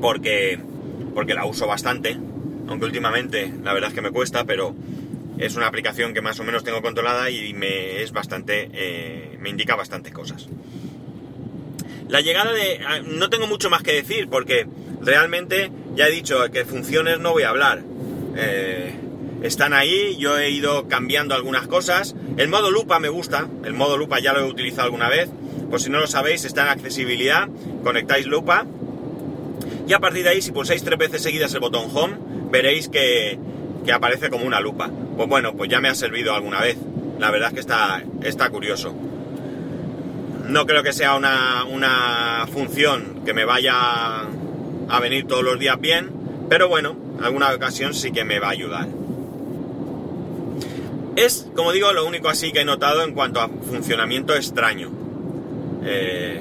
porque, 0.00 0.58
porque 1.14 1.34
la 1.34 1.44
uso 1.44 1.66
bastante, 1.66 2.16
aunque 2.66 2.86
últimamente 2.86 3.52
la 3.62 3.74
verdad 3.74 3.90
es 3.90 3.94
que 3.94 4.00
me 4.00 4.10
cuesta, 4.10 4.44
pero 4.44 4.74
es 5.36 5.54
una 5.54 5.66
aplicación 5.66 6.14
que 6.14 6.22
más 6.22 6.40
o 6.40 6.44
menos 6.44 6.64
tengo 6.64 6.80
controlada 6.80 7.28
y 7.28 7.52
me 7.52 8.02
es 8.02 8.12
bastante 8.12 8.70
eh, 8.72 9.36
me 9.40 9.50
indica 9.50 9.76
bastantes 9.76 10.14
cosas. 10.14 10.48
La 12.08 12.22
llegada 12.22 12.52
de 12.54 12.80
ah, 12.86 13.00
no 13.04 13.28
tengo 13.28 13.46
mucho 13.46 13.68
más 13.68 13.82
que 13.82 13.92
decir 13.92 14.28
porque 14.28 14.66
realmente 15.02 15.70
ya 15.94 16.08
he 16.08 16.10
dicho 16.10 16.38
que 16.50 16.64
funciones 16.64 17.20
no 17.20 17.32
voy 17.32 17.42
a 17.42 17.50
hablar. 17.50 17.82
Eh, 18.34 18.94
están 19.42 19.72
ahí 19.72 20.16
yo 20.18 20.38
he 20.38 20.50
ido 20.50 20.88
cambiando 20.88 21.34
algunas 21.34 21.66
cosas 21.66 22.14
el 22.36 22.48
modo 22.48 22.70
lupa 22.70 22.98
me 22.98 23.08
gusta 23.08 23.48
el 23.64 23.74
modo 23.74 23.96
lupa 23.96 24.20
ya 24.20 24.32
lo 24.32 24.40
he 24.40 24.44
utilizado 24.44 24.84
alguna 24.84 25.08
vez 25.08 25.30
por 25.70 25.80
si 25.80 25.90
no 25.90 26.00
lo 26.00 26.06
sabéis 26.06 26.44
está 26.44 26.62
en 26.62 26.68
accesibilidad 26.68 27.48
conectáis 27.84 28.26
lupa 28.26 28.66
y 29.86 29.92
a 29.92 29.98
partir 30.00 30.24
de 30.24 30.30
ahí 30.30 30.42
si 30.42 30.52
pulsáis 30.52 30.82
tres 30.82 30.98
veces 30.98 31.22
seguidas 31.22 31.54
el 31.54 31.60
botón 31.60 31.88
home 31.92 32.16
veréis 32.50 32.88
que, 32.88 33.38
que 33.84 33.92
aparece 33.92 34.30
como 34.30 34.44
una 34.44 34.60
lupa 34.60 34.90
pues 35.18 35.28
bueno, 35.28 35.54
pues 35.54 35.68
ya 35.68 35.80
me 35.80 35.88
ha 35.88 35.96
servido 35.96 36.32
alguna 36.32 36.60
vez. 36.60 36.78
La 37.18 37.32
verdad 37.32 37.48
es 37.48 37.54
que 37.54 37.60
está, 37.60 38.04
está 38.22 38.50
curioso. 38.50 38.94
No 40.46 40.64
creo 40.64 40.84
que 40.84 40.92
sea 40.92 41.16
una, 41.16 41.64
una 41.64 42.46
función 42.52 43.22
que 43.26 43.34
me 43.34 43.44
vaya 43.44 44.20
a 44.20 45.00
venir 45.02 45.26
todos 45.26 45.42
los 45.42 45.58
días 45.58 45.78
bien, 45.80 46.12
Pero 46.48 46.68
bueno, 46.68 46.96
alguna 47.20 47.52
ocasión 47.52 47.94
sí 47.94 48.12
que 48.12 48.24
me 48.24 48.38
va 48.38 48.46
a 48.46 48.50
ayudar. 48.50 48.86
Es, 51.18 51.48
como 51.56 51.72
digo, 51.72 51.92
lo 51.92 52.06
único 52.06 52.28
así 52.28 52.52
que 52.52 52.60
he 52.60 52.64
notado 52.64 53.02
en 53.02 53.12
cuanto 53.12 53.40
a 53.40 53.48
funcionamiento 53.48 54.36
extraño. 54.36 54.88
Eh, 55.84 56.40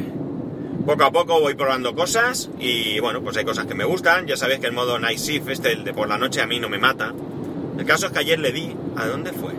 poco 0.86 1.04
a 1.04 1.12
poco 1.12 1.40
voy 1.40 1.56
probando 1.56 1.96
cosas 1.96 2.52
y 2.60 3.00
bueno, 3.00 3.24
pues 3.24 3.38
hay 3.38 3.44
cosas 3.44 3.66
que 3.66 3.74
me 3.74 3.86
gustan. 3.86 4.28
Ya 4.28 4.38
sabéis 4.38 4.60
que 4.60 4.68
el 4.68 4.74
modo 4.74 5.00
Night 5.00 5.18
Shift, 5.18 5.50
este 5.50 5.72
el 5.72 5.84
de 5.84 5.96
por 5.96 6.08
la 6.08 6.20
noche, 6.20 6.42
a 6.42 6.46
mí 6.46 6.60
no 6.60 6.70
me 6.70 6.78
mata. 6.78 7.12
El 7.76 7.86
caso 7.86 8.06
es 8.06 8.12
que 8.12 8.20
ayer 8.20 8.38
le 8.38 8.52
di. 8.52 8.76
¿A 8.96 9.08
dónde 9.08 9.32
fue? 9.32 9.54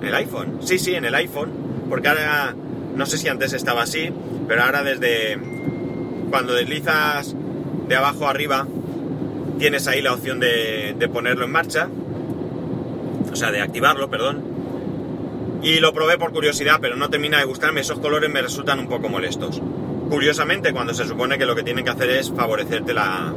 ¿En 0.00 0.08
el 0.08 0.14
iPhone? 0.14 0.60
Sí, 0.62 0.78
sí, 0.78 0.94
en 0.94 1.04
el 1.04 1.14
iPhone. 1.14 1.50
Porque 1.90 2.08
ahora, 2.08 2.54
no 2.96 3.04
sé 3.04 3.18
si 3.18 3.28
antes 3.28 3.52
estaba 3.52 3.82
así, 3.82 4.10
pero 4.48 4.62
ahora 4.62 4.82
desde 4.82 5.38
cuando 6.30 6.54
deslizas 6.54 7.34
de 7.86 7.96
abajo 7.96 8.26
a 8.26 8.30
arriba, 8.30 8.66
tienes 9.58 9.86
ahí 9.88 10.00
la 10.00 10.14
opción 10.14 10.40
de, 10.40 10.96
de 10.98 11.08
ponerlo 11.08 11.44
en 11.44 11.52
marcha. 11.52 11.86
O 13.30 13.36
sea, 13.36 13.50
de 13.50 13.60
activarlo, 13.60 14.08
perdón 14.08 14.43
y 15.64 15.80
lo 15.80 15.94
probé 15.94 16.18
por 16.18 16.30
curiosidad, 16.30 16.78
pero 16.80 16.94
no 16.94 17.08
termina 17.08 17.38
de 17.38 17.44
gustarme, 17.44 17.80
esos 17.80 17.98
colores 17.98 18.30
me 18.30 18.42
resultan 18.42 18.78
un 18.78 18.86
poco 18.86 19.08
molestos. 19.08 19.62
Curiosamente, 20.10 20.74
cuando 20.74 20.92
se 20.92 21.06
supone 21.06 21.38
que 21.38 21.46
lo 21.46 21.56
que 21.56 21.62
tienen 21.62 21.84
que 21.84 21.90
hacer 21.90 22.10
es 22.10 22.30
favorecerte 22.30 22.92
la, 22.92 23.32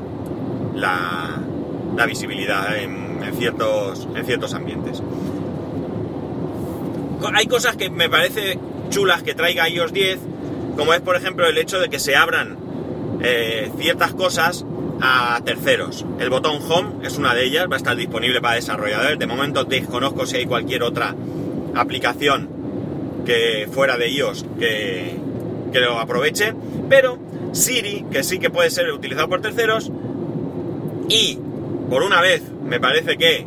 la, 0.75 2.05
visibilidad 2.05 2.77
en, 2.77 3.21
ciertos, 3.37 4.07
en 4.13 4.25
ciertos 4.25 4.53
ambientes. 4.53 5.01
Hay 7.33 7.47
cosas 7.47 7.77
que 7.77 7.89
me 7.89 8.09
parece 8.09 8.59
chulas 8.89 9.23
que 9.23 9.33
traiga 9.33 9.69
iOS 9.69 9.93
10, 9.93 10.19
como 10.75 10.93
es 10.93 10.99
por 10.99 11.15
ejemplo 11.15 11.47
el 11.47 11.57
hecho 11.57 11.79
de 11.79 11.89
que 11.89 11.99
se 11.99 12.15
abran 12.17 12.57
eh, 13.21 13.71
ciertas 13.79 14.13
cosas 14.13 14.65
a 15.01 15.39
terceros. 15.45 16.05
El 16.19 16.29
botón 16.29 16.59
Home 16.69 17.05
es 17.07 17.17
una 17.17 17.33
de 17.33 17.45
ellas, 17.45 17.67
va 17.71 17.75
a 17.75 17.77
estar 17.77 17.95
disponible 17.95 18.41
para 18.41 18.55
desarrolladores. 18.55 19.17
De 19.17 19.27
momento 19.27 19.63
desconozco 19.63 20.25
si 20.25 20.37
hay 20.37 20.45
cualquier 20.45 20.83
otra 20.83 21.15
aplicación 21.81 22.49
que 23.25 23.67
fuera 23.71 23.97
de 23.97 24.09
iOS 24.09 24.45
que, 24.59 25.15
que 25.71 25.79
lo 25.79 25.99
aproveche, 25.99 26.53
pero 26.89 27.19
Siri, 27.51 28.05
que 28.11 28.23
sí 28.23 28.39
que 28.39 28.49
puede 28.49 28.69
ser 28.69 28.91
utilizado 28.91 29.29
por 29.29 29.41
terceros, 29.41 29.91
y 31.09 31.39
por 31.89 32.03
una 32.03 32.21
vez 32.21 32.43
me 32.63 32.79
parece 32.79 33.17
que 33.17 33.45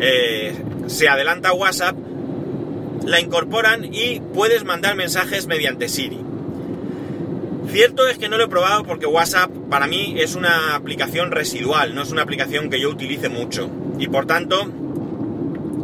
eh, 0.00 0.54
se 0.86 1.08
adelanta 1.08 1.52
WhatsApp, 1.52 1.96
la 3.04 3.20
incorporan 3.20 3.84
y 3.84 4.20
puedes 4.32 4.64
mandar 4.64 4.96
mensajes 4.96 5.46
mediante 5.46 5.88
Siri. 5.88 6.20
Cierto 7.68 8.06
es 8.06 8.18
que 8.18 8.28
no 8.28 8.36
lo 8.36 8.44
he 8.44 8.48
probado 8.48 8.84
porque 8.84 9.06
WhatsApp 9.06 9.50
para 9.70 9.86
mí 9.86 10.16
es 10.18 10.34
una 10.34 10.74
aplicación 10.74 11.30
residual, 11.30 11.94
no 11.94 12.02
es 12.02 12.10
una 12.10 12.22
aplicación 12.22 12.68
que 12.68 12.80
yo 12.80 12.90
utilice 12.90 13.28
mucho. 13.28 13.70
Y 13.98 14.08
por 14.08 14.26
tanto, 14.26 14.70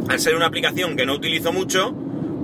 al 0.09 0.19
ser 0.19 0.35
una 0.35 0.47
aplicación 0.47 0.97
que 0.97 1.05
no 1.05 1.13
utilizo 1.13 1.53
mucho, 1.53 1.91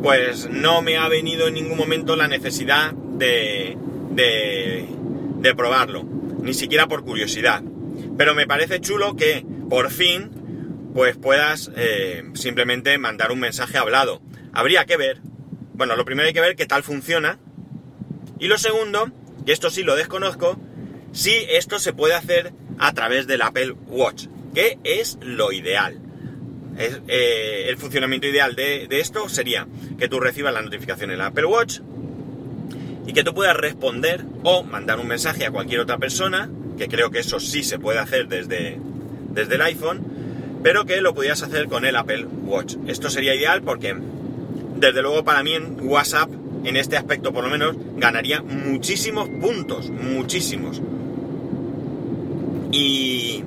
pues 0.04 0.48
no 0.52 0.84
me 0.84 0.98
ha 0.98 1.10
venido 1.10 1.48
en 1.48 1.56
ningún 1.56 1.78
momento 1.78 2.16
la 2.16 2.28
necesidad 2.28 2.94
de, 2.94 3.76
de, 4.12 5.56
probarlo, 5.56 6.04
ni 6.42 6.54
siquiera 6.54 6.88
por 6.88 7.04
curiosidad. 7.04 7.64
Pero 8.18 8.36
me 8.36 8.46
parece 8.46 8.80
chulo 8.82 9.16
que 9.16 9.44
por 9.70 9.90
fin 9.90 10.30
pues 10.94 11.18
puedas 11.18 11.72
eh, 11.76 12.24
simplemente 12.36 12.98
mandar 13.00 13.32
un 13.32 13.40
mensaje 13.40 13.80
hablado. 13.80 14.22
Habría 14.54 14.86
que 14.86 14.98
ver, 14.98 15.22
bueno, 15.74 15.96
lo 15.96 16.06
primero 16.06 16.28
hay 16.28 16.34
que 16.34 16.42
ver 16.42 16.56
qué 16.56 16.68
tal 16.68 16.84
funciona. 16.84 17.40
Y 18.40 18.48
lo 18.48 18.60
segundo, 18.60 19.10
y 19.44 19.52
esto 19.52 19.72
sí 19.72 19.82
lo 19.82 19.96
desconozco, 19.96 20.60
si 21.14 21.34
esto 21.50 21.80
se 21.80 21.94
puede 21.94 22.14
hacer 22.14 22.54
a 22.78 22.94
través 22.94 23.26
del 23.26 23.42
Apple 23.42 23.74
Watch, 23.88 24.28
que 24.54 24.78
es 24.84 25.18
lo 25.22 25.52
ideal. 25.52 26.05
Eh, 26.78 27.66
el 27.70 27.78
funcionamiento 27.78 28.28
ideal 28.28 28.56
de, 28.56 28.88
esto 28.90 29.30
sería 29.30 29.68
que 29.98 30.10
tú 30.10 30.20
recibas 30.20 30.54
la 30.54 30.62
notificación 30.62 31.12
en 31.12 31.16
el 31.16 31.22
Apple 31.22 31.46
Watch 31.46 31.80
y 33.08 33.14
que 33.14 33.24
tú 33.24 33.34
puedas 33.34 33.56
responder 33.56 34.26
o 34.44 34.64
mandar 34.64 35.00
un 35.00 35.08
mensaje 35.08 35.46
a 35.46 35.52
cualquier 35.52 35.80
otra 35.80 35.98
persona, 35.98 36.50
que 36.78 36.88
creo 36.88 37.12
que 37.12 37.20
eso 37.20 37.40
sí 37.40 37.64
se 37.64 37.80
puede 37.80 38.00
hacer 38.00 38.28
desde, 38.28 38.78
desde 39.30 39.56
el 39.56 39.62
iPhone, 39.62 40.04
pero 40.64 40.86
que 40.86 41.00
lo 41.00 41.14
pudieras 41.14 41.44
hacer 41.44 41.68
con 41.68 41.86
el 41.86 41.96
Apple 41.96 42.26
Watch. 42.26 42.76
Esto 42.88 43.10
sería 43.10 43.36
ideal 43.36 43.62
porque, 43.62 43.96
desde 44.78 45.02
luego, 45.02 45.24
para 45.24 45.44
mí 45.44 45.54
en 45.54 45.78
WhatsApp, 45.82 46.30
en 46.64 46.76
este 46.76 46.98
aspecto 46.98 47.32
por 47.32 47.44
lo 47.44 47.50
menos, 47.50 47.76
ganaría 47.96 48.42
muchísimos 48.42 49.30
puntos, 49.30 49.92
muchísimos. 49.92 50.82
Y, 52.72 53.44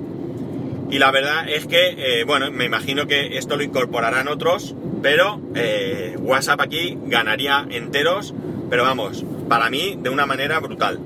y 0.89 0.99
la 0.99 1.11
verdad 1.11 1.47
es 1.49 1.67
que, 1.67 1.95
eh, 1.97 2.23
bueno, 2.23 2.51
me 2.51 2.65
imagino 2.65 3.07
que 3.07 3.37
esto 3.37 3.57
lo 3.57 3.63
incorporarán 3.63 4.27
otros, 4.27 4.75
pero 5.01 5.41
eh, 5.55 6.15
WhatsApp 6.19 6.61
aquí 6.61 6.97
ganaría 7.05 7.67
enteros, 7.69 8.33
pero 8.69 8.83
vamos, 8.83 9.23
para 9.47 9.69
mí 9.69 9.97
de 10.01 10.09
una 10.09 10.25
manera 10.25 10.59
brutal. 10.59 10.99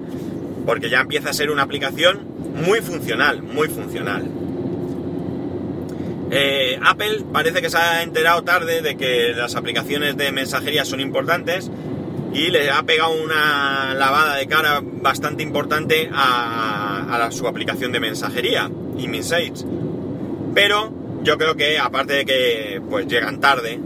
Porque 0.65 0.89
ya 0.89 1.01
empieza 1.01 1.29
a 1.31 1.33
ser 1.33 1.51
una 1.51 1.63
aplicación 1.63 2.27
muy 2.65 2.79
funcional, 2.79 3.41
muy 3.41 3.67
funcional. 3.67 4.29
Eh, 6.31 6.79
Apple 6.83 7.25
parece 7.31 7.61
que 7.61 7.69
se 7.69 7.77
ha 7.77 8.01
enterado 8.01 8.43
tarde 8.43 8.81
de 8.81 8.97
que 8.97 9.33
las 9.35 9.55
aplicaciones 9.55 10.17
de 10.17 10.31
mensajería 10.31 10.83
son 10.83 10.99
importantes 10.99 11.69
y 12.33 12.47
le 12.47 12.71
ha 12.71 12.81
pegado 12.83 13.11
una 13.11 13.93
lavada 13.93 14.37
de 14.37 14.47
cara 14.47 14.81
bastante 14.83 15.43
importante 15.43 16.09
a, 16.11 17.29
su 17.31 17.47
aplicación 17.47 17.91
de 17.91 17.99
mensajería, 17.99 18.69
InMessage. 18.97 19.65
Pero 20.53 20.91
yo 21.23 21.37
creo 21.37 21.55
que 21.55 21.79
aparte 21.79 22.13
de 22.13 22.25
que 22.25 22.81
pues 22.89 23.07
llegan 23.07 23.39
tarde, 23.39 23.79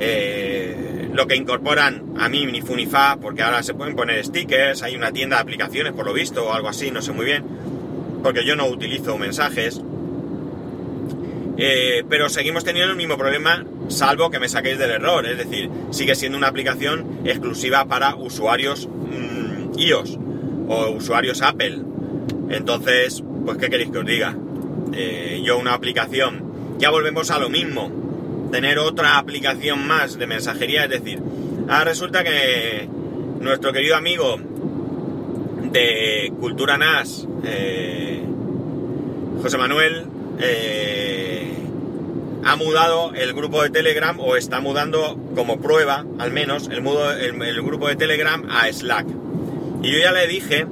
eh, 0.00 1.08
lo 1.12 1.26
que 1.26 1.36
incorporan 1.36 2.14
a 2.18 2.28
mí 2.28 2.46
ni 2.46 2.62
Funifa, 2.62 3.18
porque 3.20 3.42
ahora 3.42 3.62
se 3.62 3.74
pueden 3.74 3.94
poner 3.94 4.24
stickers, 4.24 4.82
hay 4.82 4.96
una 4.96 5.12
tienda 5.12 5.36
de 5.36 5.42
aplicaciones 5.42 5.92
por 5.92 6.06
lo 6.06 6.12
visto 6.12 6.46
o 6.46 6.52
algo 6.52 6.68
así, 6.68 6.90
no 6.90 7.02
sé 7.02 7.12
muy 7.12 7.26
bien, 7.26 7.44
porque 8.22 8.44
yo 8.44 8.56
no 8.56 8.66
utilizo 8.66 9.18
mensajes. 9.18 9.80
Eh, 11.58 12.02
pero 12.08 12.30
seguimos 12.30 12.64
teniendo 12.64 12.92
el 12.92 12.96
mismo 12.96 13.18
problema 13.18 13.62
salvo 13.88 14.30
que 14.30 14.38
me 14.38 14.48
saquéis 14.48 14.78
del 14.78 14.90
error, 14.90 15.26
es 15.26 15.36
decir, 15.36 15.68
sigue 15.90 16.14
siendo 16.14 16.38
una 16.38 16.48
aplicación 16.48 17.20
exclusiva 17.24 17.84
para 17.84 18.16
usuarios 18.16 18.88
mm, 18.88 19.78
iOS 19.78 20.18
o 20.68 20.90
usuarios 20.90 21.42
Apple. 21.42 21.82
Entonces, 22.48 23.22
pues, 23.44 23.58
¿qué 23.58 23.68
queréis 23.70 23.90
que 23.90 23.98
os 23.98 24.06
diga? 24.06 24.36
Eh, 24.92 25.42
yo 25.44 25.58
una 25.58 25.74
aplicación, 25.74 26.76
ya 26.78 26.90
volvemos 26.90 27.30
a 27.30 27.38
lo 27.38 27.48
mismo, 27.48 27.90
tener 28.50 28.78
otra 28.78 29.18
aplicación 29.18 29.86
más 29.86 30.18
de 30.18 30.26
mensajería, 30.26 30.84
es 30.84 30.90
decir, 30.90 31.18
ahora 31.68 31.84
resulta 31.84 32.22
que 32.22 32.88
nuestro 33.40 33.72
querido 33.72 33.96
amigo 33.96 34.38
de 35.72 36.32
Cultura 36.38 36.76
NAS, 36.76 37.26
eh, 37.44 38.22
José 39.40 39.58
Manuel, 39.58 40.04
eh, 40.38 41.52
ha 42.44 42.56
mudado 42.56 43.12
el 43.14 43.32
grupo 43.32 43.62
de 43.62 43.70
Telegram 43.70 44.18
o 44.20 44.36
está 44.36 44.60
mudando 44.60 45.18
como 45.34 45.60
prueba, 45.60 46.04
al 46.18 46.32
menos, 46.32 46.68
el, 46.68 46.84
el, 47.42 47.62
grupo 47.62 47.88
de 47.88 47.96
Telegram 47.96 48.44
a 48.50 48.70
Slack. 48.72 49.06
Y 49.82 49.92
yo 49.92 49.98
ya 49.98 50.12
le 50.12 50.26
dije 50.26 50.66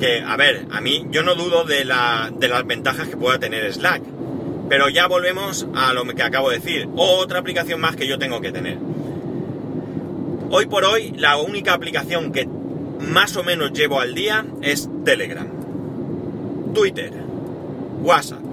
que, 0.00 0.20
a 0.20 0.36
ver, 0.36 0.66
a 0.72 0.80
mí 0.80 1.06
yo 1.10 1.22
no 1.22 1.34
dudo 1.34 1.64
de, 1.64 1.84
la, 1.84 2.32
de 2.36 2.48
las 2.48 2.66
ventajas 2.66 3.08
que 3.08 3.16
pueda 3.16 3.38
tener 3.38 3.72
Slack. 3.72 4.02
Pero 4.68 4.88
ya 4.88 5.06
volvemos 5.06 5.66
a 5.74 5.92
lo 5.92 6.04
que 6.04 6.22
acabo 6.22 6.50
de 6.50 6.58
decir. 6.58 6.88
Otra 6.96 7.40
aplicación 7.40 7.80
más 7.80 7.96
que 7.96 8.06
yo 8.06 8.18
tengo 8.18 8.40
que 8.40 8.52
tener. 8.52 8.78
Hoy 10.50 10.66
por 10.66 10.84
hoy, 10.84 11.12
la 11.16 11.36
única 11.36 11.74
aplicación 11.74 12.32
que 12.32 12.48
más 13.00 13.36
o 13.36 13.44
menos 13.44 13.72
llevo 13.72 14.00
al 14.00 14.14
día 14.14 14.44
es 14.62 14.88
Telegram. 15.04 15.46
Twitter. 16.74 17.12
WhatsApp 18.02 18.50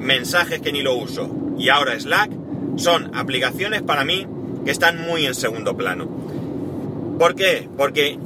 mensajes 0.00 0.60
que 0.60 0.72
ni 0.72 0.82
lo 0.82 0.94
uso 0.94 1.30
y 1.58 1.68
ahora 1.68 1.98
Slack 1.98 2.30
son 2.76 3.14
aplicaciones 3.14 3.82
para 3.82 4.04
mí 4.04 4.26
que 4.64 4.70
están 4.70 5.00
muy 5.00 5.26
en 5.26 5.34
segundo 5.34 5.76
plano. 5.76 6.08
¿Por 7.18 7.34
qué? 7.34 7.68
Porque 7.76 8.18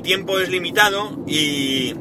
tiempo 0.00 0.38
es 0.38 0.48
limitado 0.48 1.18
y 1.26 1.94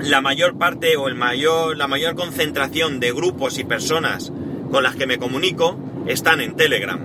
la 0.00 0.20
mayor 0.20 0.56
parte 0.58 0.96
o 0.96 1.08
el 1.08 1.14
mayor, 1.14 1.76
la 1.76 1.88
mayor 1.88 2.14
concentración 2.14 3.00
de 3.00 3.12
grupos 3.12 3.58
y 3.58 3.64
personas 3.64 4.32
con 4.70 4.82
las 4.82 4.96
que 4.96 5.06
me 5.06 5.18
comunico 5.18 5.78
están 6.06 6.40
en 6.40 6.56
Telegram. 6.56 7.00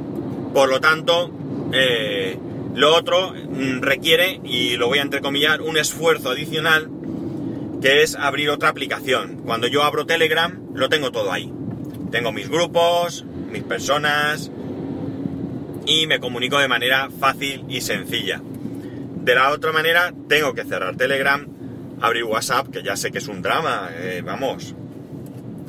Por 0.54 0.70
lo 0.70 0.80
tanto, 0.80 1.32
eh, 1.74 2.38
lo 2.74 2.96
otro 2.96 3.34
mm, 3.34 3.82
requiere, 3.82 4.40
y 4.44 4.78
lo 4.78 4.88
voy 4.88 5.00
a 5.00 5.02
entrecomillar, 5.02 5.62
un 5.62 5.78
esfuerzo 5.78 6.30
adicional 6.30 6.90
que 7.82 8.04
es 8.04 8.16
abrir 8.16 8.50
otra 8.50 8.70
aplicación. 8.70 9.42
Cuando 9.46 9.68
yo 9.68 9.84
abro 9.84 10.06
Telegram, 10.06 10.60
lo 10.74 10.90
tengo 10.90 11.12
todo 11.12 11.32
ahí. 11.32 11.52
Tengo 12.12 12.32
mis 12.32 12.50
grupos, 12.50 13.26
mis 13.52 13.64
personas 13.64 14.52
y 15.86 16.08
me 16.08 16.20
comunico 16.20 16.58
de 16.58 16.68
manera 16.68 17.10
fácil 17.20 17.64
y 17.70 17.82
sencilla. 17.82 18.42
De 19.25 19.34
la 19.34 19.50
otra 19.50 19.72
manera, 19.72 20.13
tengo 20.29 20.53
que 20.53 20.63
cerrar 20.65 20.96
Telegram, 20.98 21.44
abrir 22.00 22.25
WhatsApp, 22.25 22.70
que 22.70 22.84
ya 22.84 22.96
sé 22.96 23.12
que 23.12 23.17
es 23.17 23.27
un 23.27 23.41
drama, 23.41 23.89
eh, 23.98 24.22
vamos. 24.24 24.75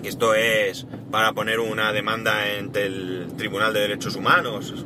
Esto 0.05 0.35
es 0.35 0.87
para 1.11 1.33
poner 1.33 1.59
una 1.61 1.91
demanda 1.91 2.35
ante 2.59 2.85
el 2.85 3.29
Tribunal 3.39 3.73
de 3.73 3.81
Derechos 3.81 4.15
Humanos. 4.15 4.85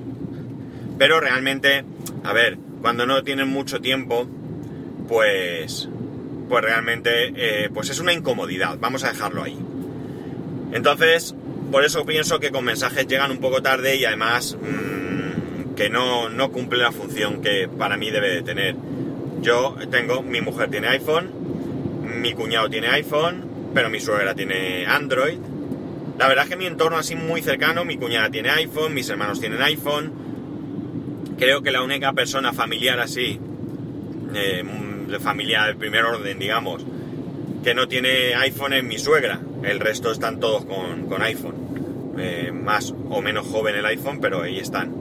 Pero 0.99 1.19
realmente, 1.19 1.85
a 2.23 2.33
ver, 2.33 2.59
cuando 2.81 3.07
no 3.07 3.25
tienen 3.25 3.49
mucho 3.49 3.81
tiempo, 3.81 4.29
pues, 5.09 5.89
pues 6.49 6.63
realmente, 6.63 7.33
eh, 7.35 7.71
pues 7.75 7.91
es 7.91 7.99
una 7.99 8.13
incomodidad. 8.13 8.79
Vamos 8.79 9.03
a 9.03 9.09
dejarlo 9.09 9.43
ahí. 9.43 9.59
Entonces, 10.71 11.35
por 11.73 11.85
eso 11.85 12.07
pienso 12.07 12.39
que 12.39 12.53
con 12.53 12.65
mensajes 12.65 13.09
llegan 13.09 13.33
un 13.33 13.39
poco 13.39 13.63
tarde 13.63 13.97
y 13.97 14.05
además 14.05 14.57
mmm, 14.61 15.00
que 15.77 15.91
no, 15.91 16.29
no 16.29 16.51
cumple 16.51 16.79
la 16.79 16.93
función 16.93 17.43
que 17.43 17.69
para 17.69 17.97
mí 17.97 18.11
debe 18.11 18.31
de 18.31 18.43
tener. 18.43 18.77
Yo 19.41 19.77
tengo, 19.91 20.23
mi 20.23 20.41
mujer 20.41 20.71
tiene 20.71 20.89
iPhone, 20.89 21.31
mi 22.21 22.35
cuñado 22.35 22.69
tiene 22.69 22.89
iPhone, 22.89 23.45
pero 23.75 23.89
mi 23.89 24.01
suegra 24.01 24.35
tiene 24.35 24.87
Android. 24.87 25.39
La 26.19 26.29
verdad 26.29 26.45
es 26.45 26.51
que 26.51 26.57
mi 26.57 26.67
entorno 26.67 26.99
así 26.99 27.17
muy 27.17 27.41
cercano, 27.41 27.85
mi 27.85 27.97
cuñada 27.97 28.29
tiene 28.31 28.51
iPhone, 28.51 28.93
mis 28.93 29.09
hermanos 29.09 29.41
tienen 29.41 29.63
iPhone. 29.63 30.13
Creo 31.39 31.63
que 31.63 31.71
la 31.71 31.83
única 31.83 32.13
persona 32.13 32.53
familiar 32.53 33.01
así, 33.01 33.41
eh, 34.35 34.63
de 35.09 35.19
familia 35.19 35.65
del 35.65 35.77
primer 35.77 36.05
orden, 36.05 36.39
digamos, 36.39 36.85
que 37.65 37.75
no 37.75 37.89
tiene 37.89 38.35
iPhone 38.35 38.75
es 38.75 38.85
mi 38.85 38.99
suegra. 38.99 39.41
El 39.63 39.81
resto 39.81 40.13
están 40.13 40.41
todos 40.41 40.65
con, 40.65 41.07
con 41.07 41.23
iPhone. 41.23 41.55
Eh, 42.19 42.53
más 42.53 42.95
o 43.09 43.23
menos 43.23 43.47
joven 43.47 43.77
el 43.77 43.87
iPhone, 43.87 44.21
pero 44.21 44.43
ahí 44.43 44.59
están. 44.59 44.93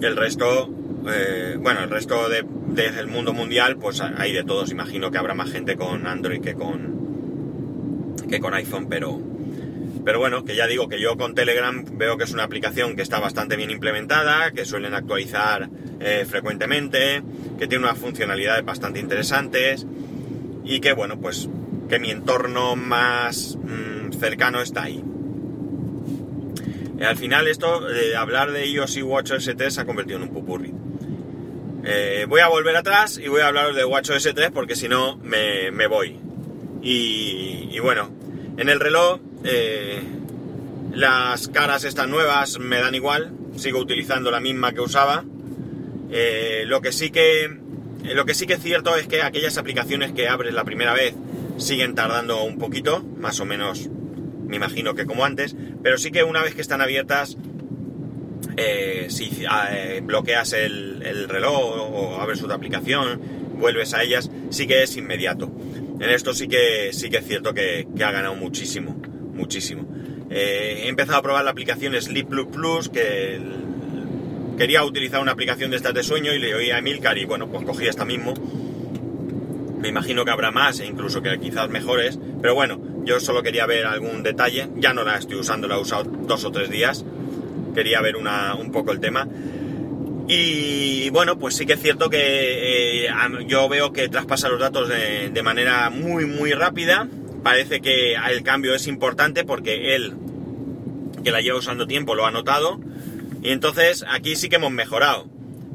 El 0.00 0.16
resto, 0.16 0.68
eh, 1.08 1.56
bueno, 1.58 1.82
el 1.82 1.90
resto 1.90 2.28
de, 2.28 2.44
del 2.68 3.06
mundo 3.06 3.32
mundial, 3.32 3.76
pues 3.76 4.00
hay 4.00 4.32
de 4.32 4.44
todos. 4.44 4.70
Imagino 4.70 5.10
que 5.10 5.18
habrá 5.18 5.34
más 5.34 5.50
gente 5.50 5.76
con 5.76 6.06
Android 6.06 6.40
que 6.40 6.54
con, 6.54 8.14
que 8.28 8.38
con 8.38 8.52
iPhone, 8.54 8.88
pero, 8.88 9.18
pero 10.04 10.18
bueno, 10.18 10.44
que 10.44 10.54
ya 10.54 10.66
digo 10.66 10.88
que 10.88 11.00
yo 11.00 11.16
con 11.16 11.34
Telegram 11.34 11.84
veo 11.92 12.18
que 12.18 12.24
es 12.24 12.32
una 12.32 12.42
aplicación 12.44 12.94
que 12.94 13.02
está 13.02 13.20
bastante 13.20 13.56
bien 13.56 13.70
implementada, 13.70 14.52
que 14.52 14.66
suelen 14.66 14.92
actualizar 14.92 15.70
eh, 16.00 16.26
frecuentemente, 16.28 17.22
que 17.58 17.66
tiene 17.66 17.84
unas 17.84 17.98
funcionalidades 17.98 18.64
bastante 18.64 19.00
interesantes 19.00 19.86
y 20.64 20.80
que 20.80 20.92
bueno, 20.92 21.18
pues 21.18 21.48
que 21.88 21.98
mi 21.98 22.10
entorno 22.10 22.76
más 22.76 23.56
mmm, 23.56 24.12
cercano 24.12 24.60
está 24.60 24.82
ahí. 24.82 25.02
Eh, 26.98 27.04
al 27.04 27.16
final 27.16 27.46
esto, 27.46 27.80
de 27.80 28.12
eh, 28.12 28.16
hablar 28.16 28.52
de 28.52 28.66
iOS 28.66 28.96
y 28.96 29.02
WatchOS 29.02 29.50
3 29.56 29.74
se 29.74 29.80
ha 29.80 29.84
convertido 29.84 30.18
en 30.18 30.24
un 30.24 30.30
pupurri. 30.30 30.72
Eh, 31.84 32.26
voy 32.28 32.40
a 32.40 32.48
volver 32.48 32.74
atrás 32.76 33.18
y 33.18 33.28
voy 33.28 33.42
a 33.42 33.48
hablar 33.48 33.74
de 33.74 33.84
WatchOS 33.84 34.34
3 34.34 34.50
porque 34.52 34.74
si 34.74 34.88
no 34.88 35.16
me, 35.18 35.70
me 35.70 35.86
voy. 35.86 36.18
Y, 36.82 37.78
bueno, 37.80 38.10
en 38.56 38.68
el 38.68 38.78
reloj 38.78 39.20
las 40.92 41.48
caras 41.48 41.84
estas 41.84 42.08
nuevas 42.08 42.58
me 42.60 42.80
dan 42.80 42.94
igual, 42.94 43.32
sigo 43.56 43.80
utilizando 43.80 44.30
la 44.30 44.40
misma 44.40 44.72
que 44.72 44.80
usaba. 44.80 45.24
Lo 46.66 46.80
que 46.80 46.92
sí 46.92 47.10
que 47.10 47.50
lo 48.14 48.24
que 48.24 48.34
sí 48.34 48.46
que 48.46 48.54
es 48.54 48.62
cierto 48.62 48.94
es 48.94 49.08
que 49.08 49.22
aquellas 49.22 49.58
aplicaciones 49.58 50.12
que 50.12 50.28
abres 50.28 50.54
la 50.54 50.62
primera 50.62 50.94
vez 50.94 51.14
siguen 51.58 51.96
tardando 51.96 52.44
un 52.44 52.58
poquito, 52.58 53.02
más 53.18 53.40
o 53.40 53.44
menos, 53.44 53.88
me 54.46 54.56
imagino 54.56 54.94
que 54.94 55.06
como 55.06 55.24
antes, 55.24 55.56
pero 55.82 55.98
sí 55.98 56.10
que 56.10 56.24
una 56.24 56.42
vez 56.42 56.54
que 56.54 56.60
están 56.60 56.80
abiertas, 56.80 57.36
eh, 58.56 59.06
si 59.08 59.30
eh, 59.70 60.00
bloqueas 60.02 60.52
el, 60.52 61.02
el, 61.04 61.28
reloj 61.28 61.92
o 61.92 62.20
abres 62.20 62.42
otra 62.42 62.56
aplicación, 62.56 63.20
vuelves 63.58 63.94
a 63.94 64.02
ellas, 64.02 64.30
sí 64.50 64.66
que 64.66 64.82
es 64.82 64.96
inmediato. 64.96 65.50
En 66.00 66.10
esto 66.10 66.34
sí 66.34 66.46
que 66.46 66.90
sí 66.92 67.08
que 67.08 67.18
es 67.18 67.26
cierto 67.26 67.54
que, 67.54 67.86
ha 67.96 68.10
ganado 68.10 68.34
muchísimo, 68.34 69.00
muchísimo. 69.34 69.86
Eh, 70.30 70.82
he 70.84 70.88
empezado 70.88 71.18
a 71.18 71.22
probar 71.22 71.44
la 71.44 71.50
aplicación 71.50 72.00
Sleep 72.00 72.28
Plus 72.28 72.46
Plus, 72.46 72.88
que 72.88 73.40
quería 74.58 74.84
utilizar 74.84 75.20
una 75.20 75.32
aplicación 75.32 75.70
de 75.70 75.76
estas 75.76 75.94
de 75.94 76.02
sueño 76.02 76.32
y 76.34 76.38
le 76.38 76.54
oí 76.54 76.70
a 76.70 76.78
Emilcar 76.78 77.16
y 77.18 77.24
bueno, 77.24 77.50
pues 77.50 77.64
cogí 77.64 77.86
esta 77.86 78.04
mismo. 78.04 78.34
Imagino 79.86 80.24
que 80.24 80.30
habrá 80.30 80.50
más 80.50 80.80
e 80.80 80.86
incluso 80.86 81.22
que 81.22 81.38
quizás 81.38 81.68
mejores, 81.68 82.18
pero 82.40 82.54
bueno, 82.54 82.80
yo 83.04 83.20
solo 83.20 83.42
quería 83.42 83.66
ver 83.66 83.86
algún 83.86 84.22
detalle. 84.22 84.68
Ya 84.76 84.92
no 84.92 85.04
la 85.04 85.16
estoy 85.16 85.36
usando, 85.36 85.68
la 85.68 85.76
he 85.76 85.80
usado 85.80 86.04
dos 86.04 86.44
o 86.44 86.50
tres 86.50 86.70
días. 86.70 87.04
Quería 87.74 88.00
ver 88.00 88.16
una, 88.16 88.54
un 88.54 88.72
poco 88.72 88.92
el 88.92 89.00
tema. 89.00 89.28
Y 90.28 91.08
bueno, 91.10 91.38
pues 91.38 91.54
sí 91.54 91.66
que 91.66 91.74
es 91.74 91.82
cierto 91.82 92.10
que 92.10 93.06
eh, 93.06 93.10
yo 93.46 93.68
veo 93.68 93.92
que 93.92 94.08
traspasa 94.08 94.48
los 94.48 94.58
datos 94.58 94.88
de, 94.88 95.30
de, 95.30 95.42
manera 95.42 95.88
muy, 95.90 96.26
muy 96.26 96.52
rápida. 96.52 97.08
Parece 97.44 97.80
que 97.80 98.14
el 98.14 98.42
cambio 98.42 98.74
es 98.74 98.88
importante 98.88 99.44
porque 99.44 99.94
él, 99.94 100.14
que 101.22 101.30
la 101.30 101.40
lleva 101.40 101.58
usando 101.58 101.86
tiempo, 101.86 102.16
lo 102.16 102.26
ha 102.26 102.32
notado. 102.32 102.80
Y 103.42 103.50
entonces 103.50 104.04
aquí 104.08 104.34
sí 104.34 104.48
que 104.48 104.56
hemos 104.56 104.72
mejorado. 104.72 105.28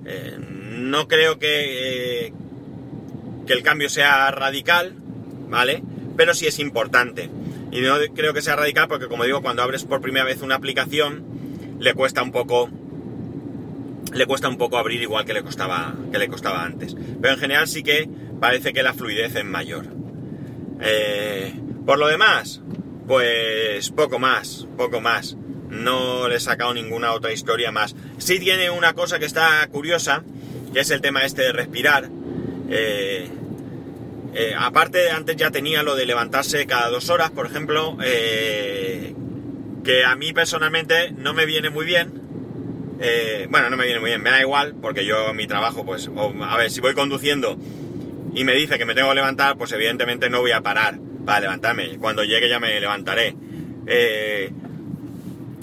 Eh, 0.05 0.37
no 0.37 1.07
creo 1.07 1.39
que, 1.39 2.25
eh, 2.27 2.33
que 3.45 3.53
el 3.53 3.63
cambio 3.63 3.89
sea 3.89 4.31
radical, 4.31 4.95
¿vale? 5.49 5.83
Pero 6.17 6.33
sí 6.33 6.47
es 6.47 6.59
importante. 6.59 7.29
Y 7.71 7.81
no 7.81 7.95
creo 8.13 8.33
que 8.33 8.41
sea 8.41 8.55
radical 8.55 8.87
porque, 8.87 9.07
como 9.07 9.23
digo, 9.23 9.41
cuando 9.41 9.63
abres 9.63 9.85
por 9.85 10.01
primera 10.01 10.25
vez 10.25 10.41
una 10.41 10.55
aplicación, 10.55 11.23
le 11.79 11.93
cuesta 11.93 12.21
un 12.21 12.31
poco 12.31 12.69
le 14.13 14.25
cuesta 14.25 14.49
un 14.49 14.57
poco 14.57 14.77
abrir 14.77 15.01
igual 15.01 15.25
que 15.25 15.33
le 15.33 15.43
costaba, 15.43 15.95
que 16.11 16.19
le 16.19 16.27
costaba 16.27 16.63
antes. 16.63 16.95
Pero 17.21 17.33
en 17.33 17.39
general 17.39 17.67
sí 17.67 17.81
que 17.83 18.09
parece 18.39 18.73
que 18.73 18.83
la 18.83 18.93
fluidez 18.93 19.35
es 19.35 19.45
mayor. 19.45 19.85
Eh, 20.81 21.53
por 21.85 21.97
lo 21.97 22.07
demás, 22.07 22.61
pues 23.07 23.89
poco 23.91 24.19
más, 24.19 24.67
poco 24.77 25.01
más. 25.01 25.37
No 25.69 26.27
le 26.27 26.35
he 26.35 26.39
sacado 26.39 26.73
ninguna 26.73 27.13
otra 27.13 27.31
historia 27.31 27.71
más. 27.71 27.95
Sí 28.17 28.39
tiene 28.39 28.69
una 28.69 28.93
cosa 28.93 29.19
que 29.19 29.25
está 29.25 29.65
curiosa, 29.71 30.23
que 30.73 30.81
es 30.81 30.91
el 30.91 31.01
tema 31.01 31.23
este 31.23 31.43
de 31.43 31.53
respirar. 31.53 32.09
Eh, 32.73 33.27
eh, 34.33 34.53
aparte, 34.57 35.11
antes 35.11 35.35
ya 35.35 35.51
tenía 35.51 35.83
lo 35.83 35.95
de 35.95 36.05
levantarse 36.05 36.65
cada 36.65 36.89
dos 36.89 37.09
horas, 37.09 37.29
por 37.31 37.45
ejemplo, 37.45 37.97
eh, 38.01 39.13
que 39.83 40.05
a 40.05 40.15
mí 40.15 40.31
personalmente 40.31 41.11
no 41.11 41.33
me 41.33 41.45
viene 41.45 41.69
muy 41.69 41.85
bien. 41.85 42.19
Bueno, 43.49 43.71
no 43.71 43.77
me 43.77 43.85
viene 43.85 43.99
muy 43.99 44.11
bien, 44.11 44.21
me 44.21 44.29
da 44.29 44.39
igual, 44.39 44.75
porque 44.79 45.05
yo 45.05 45.33
mi 45.33 45.47
trabajo, 45.47 45.83
pues, 45.83 46.09
a 46.43 46.57
ver, 46.57 46.69
si 46.69 46.81
voy 46.81 46.93
conduciendo 46.93 47.57
y 48.33 48.43
me 48.43 48.53
dice 48.53 48.77
que 48.77 48.85
me 48.85 48.93
tengo 48.93 49.09
que 49.09 49.15
levantar, 49.15 49.57
pues 49.57 49.71
evidentemente 49.71 50.29
no 50.29 50.39
voy 50.39 50.51
a 50.51 50.61
parar 50.61 50.99
para 51.25 51.41
levantarme. 51.41 51.97
Cuando 51.97 52.23
llegue 52.23 52.47
ya 52.47 52.59
me 52.59 52.79
levantaré. 52.79 53.35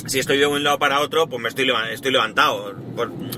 Si 0.09 0.19
estoy 0.19 0.39
de 0.39 0.47
un 0.47 0.63
lado 0.65 0.79
para 0.79 1.01
otro, 1.01 1.29
pues 1.29 1.41
me 1.43 1.49
estoy, 1.49 1.71
estoy 1.93 2.13
levantado. 2.13 2.75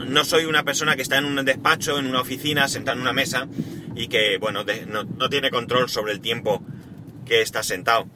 No 0.06 0.24
soy 0.24 0.44
una 0.44 0.62
persona 0.62 0.96
que 0.96 1.02
está 1.02 1.18
en 1.18 1.24
un 1.24 1.44
despacho, 1.44 1.98
en 1.98 2.06
una 2.06 2.20
oficina, 2.20 2.68
sentada 2.68 2.94
en 2.96 3.02
una 3.02 3.12
mesa 3.12 3.48
y 3.96 4.09
que, 4.09 4.38
bueno, 4.38 4.64
no, 4.87 5.04
no, 5.04 5.28
tiene 5.28 5.50
control 5.50 5.88
sobre 5.88 6.12
el 6.12 6.20
tiempo 6.20 6.62
que 7.26 7.42
está 7.42 7.62
sentado. 7.62 8.06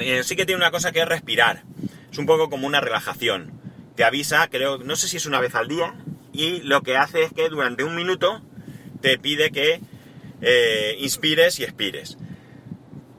Eh, 0.00 0.22
sí 0.22 0.36
que 0.36 0.46
tiene 0.46 0.60
una 0.60 0.70
cosa 0.70 0.92
que 0.92 1.00
es 1.00 1.08
respirar. 1.08 1.64
Es 2.10 2.18
un 2.18 2.26
poco 2.26 2.48
como 2.50 2.66
una 2.66 2.80
relajación. 2.80 3.52
Te 3.96 4.04
avisa, 4.04 4.48
creo, 4.48 4.78
no 4.78 4.96
sé 4.96 5.08
si 5.08 5.16
es 5.16 5.26
una 5.26 5.40
vez 5.40 5.54
al 5.54 5.68
día, 5.68 5.94
y 6.32 6.60
lo 6.60 6.82
que 6.82 6.96
hace 6.96 7.24
es 7.24 7.32
que 7.32 7.48
durante 7.48 7.84
un 7.84 7.96
minuto 7.96 8.42
te 9.00 9.18
pide 9.18 9.50
que 9.50 9.80
eh, 10.40 10.96
inspires 11.00 11.58
y 11.58 11.64
expires 11.64 12.16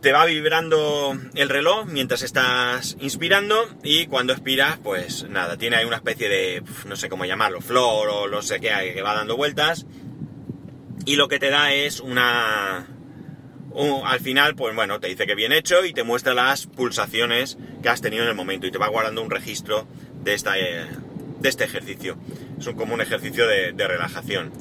te 0.06 0.12
va 0.12 0.24
vibrando 0.26 1.18
el 1.34 1.50
reloj 1.50 1.88
mientras 1.88 2.22
estás 2.22 2.96
inspirando 3.00 3.68
y 3.82 4.06
cuando 4.06 4.34
expiras, 4.34 4.78
pues 4.78 5.28
nada, 5.28 5.58
tiene 5.58 5.78
ahí 5.78 5.86
una 5.86 5.96
especie 5.96 6.30
de, 6.30 6.62
no 6.86 6.96
sé 6.96 7.10
cómo 7.10 7.26
llamarlo, 7.26 7.60
flor 7.60 8.10
o 8.10 8.28
no 8.28 8.44
sé 8.44 8.60
qué, 8.60 8.70
que 8.94 9.02
va 9.02 9.15
dando 9.15 9.36
vueltas 9.36 9.88
y 11.08 11.15
lo 11.15 11.28
que 11.28 11.39
te 11.39 11.50
da 11.50 11.74
es 11.74 12.02
una... 12.02 12.86
Un, 13.72 14.06
al 14.06 14.20
final, 14.20 14.54
pues 14.54 14.76
bueno, 14.76 15.00
te 15.00 15.08
dice 15.08 15.26
que 15.26 15.34
bien 15.34 15.52
hecho 15.52 15.84
y 15.84 15.91
te 15.91 16.04
muestra 16.04 16.36
las 16.36 16.68
pulsaciones 16.68 17.58
que 17.82 17.89
has 17.89 18.02
tenido 18.02 18.22
en 18.22 18.30
el 18.30 18.36
momento 18.36 18.68
y 18.68 18.72
te 18.72 18.78
va 18.78 18.89
guardando 18.89 19.24
un 19.24 19.32
registro 19.32 19.88
de, 20.24 20.36
esta, 20.36 20.60
eh, 20.60 20.86
de 21.39 21.50
este 21.50 21.63
ejercicio. 21.63 22.15
Es 22.60 22.68
un, 22.68 22.76
como 22.76 22.94
un 22.94 23.02
ejercicio 23.02 23.48
de, 23.48 23.72
de 23.72 23.88
relajación. 23.88 24.54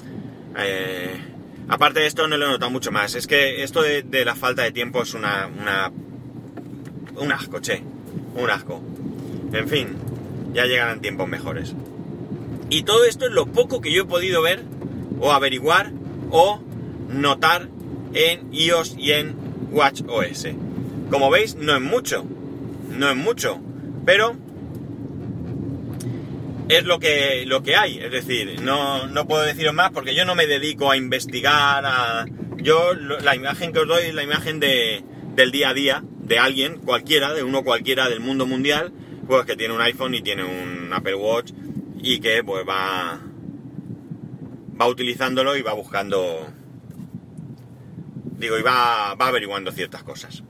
Eh, 0.57 1.34
Aparte 1.69 2.01
de 2.01 2.07
esto 2.07 2.29
no 2.29 2.37
lo 2.37 2.47
he 2.47 2.49
notado 2.49 2.71
mucho 2.71 2.93
más. 2.93 3.15
Es 3.15 3.27
que 3.27 3.63
esto 3.63 3.83
de, 3.83 4.25
la 4.25 4.35
falta 4.35 4.63
de 4.63 4.73
tiempo 4.73 5.03
es 5.03 5.15
una, 5.15 5.47
una, 5.47 5.93
Un 7.17 7.33
asco, 7.33 7.61
che. 7.61 7.83
Un 8.37 8.51
asco. 8.51 8.83
En 9.53 9.69
fin, 9.69 9.97
ya 10.53 10.67
llegarán 10.67 11.01
tiempos 11.01 11.29
mejores. 11.29 11.75
Y 12.71 12.83
todo 12.83 13.05
esto 13.05 13.27
es 13.27 13.33
lo 13.33 13.47
poco 13.47 13.81
que 13.81 13.93
yo 13.93 14.03
he 14.03 14.07
podido 14.07 14.43
ver, 14.43 14.63
o 15.21 15.33
averiguar, 15.33 15.93
o 16.31 16.61
notar 17.09 17.69
en 18.15 18.53
iOS 18.53 18.97
y 18.99 19.13
en 19.13 19.37
WatchOS. 19.71 20.49
Como 21.11 21.31
veis, 21.31 21.55
no 21.57 21.75
es 21.75 21.83
mucho. 21.83 22.25
No 22.91 23.11
es 23.11 23.17
mucho. 23.17 23.61
Pero 24.05 24.37
es 26.69 26.85
lo 26.85 26.99
que, 26.99 27.45
lo 27.47 27.63
que 27.63 27.77
hay. 27.77 27.99
Es 27.99 28.11
decir, 28.11 28.61
no, 28.61 29.07
no 29.07 29.27
puedo 29.27 29.43
deciros 29.43 29.75
más 29.75 29.91
porque 29.91 30.15
yo 30.15 30.25
no 30.25 30.35
me 30.35 30.47
dedico 30.47 30.91
a 30.91 30.97
investigar, 30.97 31.85
a, 31.87 32.27
yo 32.57 32.95
la 32.95 33.35
imagen 33.35 33.73
que 33.73 33.81
os 33.81 33.89
doy 33.89 34.05
es 34.05 34.15
la 34.15 34.23
imagen 34.23 34.61
de, 34.61 35.05
del 35.35 35.51
día 35.51 35.71
a 35.71 35.75
día 35.75 36.05
de 36.21 36.39
alguien, 36.39 36.79
cualquiera, 36.79 37.35
de 37.35 37.43
uno 37.43 37.63
cualquiera 37.65 38.09
del 38.09 38.21
mundo 38.21 38.47
mundial, 38.47 38.93
pues 39.27 39.45
que 39.45 39.57
tiene 39.57 39.75
un 39.75 39.81
iPhone 39.81 40.15
y 40.15 40.23
tiene 40.23 40.45
un 40.45 40.93
Apple 40.93 41.15
Watch 41.15 41.53
y 42.01 42.21
que 42.21 42.45
pues 42.45 42.67
va 42.69 43.21
va 44.81 44.87
utilizándolo 44.87 45.57
y 45.57 45.63
va 45.63 45.73
buscando 45.73 46.47
digo 48.37 48.59
y 48.59 48.63
va, 48.63 49.15
va 49.15 49.29
averiguando 49.29 49.73
ciertas 49.73 50.03
cosas 50.03 50.43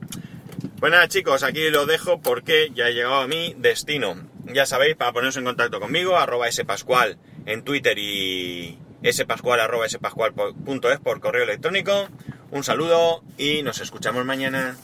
pues 0.79 0.91
nada 0.91 1.07
chicos 1.07 1.43
aquí 1.43 1.69
lo 1.69 1.85
dejo 1.85 2.19
porque 2.19 2.71
ya 2.73 2.89
he 2.89 2.93
llegado 2.93 3.21
a 3.21 3.27
mi 3.27 3.55
destino 3.57 4.15
ya 4.53 4.65
sabéis 4.65 4.95
para 4.95 5.13
poneros 5.13 5.37
en 5.37 5.45
contacto 5.45 5.79
conmigo 5.79 6.17
arroba 6.17 6.51
spascual 6.51 7.17
en 7.45 7.63
twitter 7.63 7.97
y 7.97 8.77
spascual 9.11 9.59
arroba 9.59 9.87
spascual.es 9.87 10.99
por 10.99 11.19
correo 11.19 11.43
electrónico. 11.43 12.07
Un 12.51 12.63
saludo 12.63 13.23
y 13.37 13.63
nos 13.63 13.81
escuchamos 13.81 14.25
mañana 14.25 14.77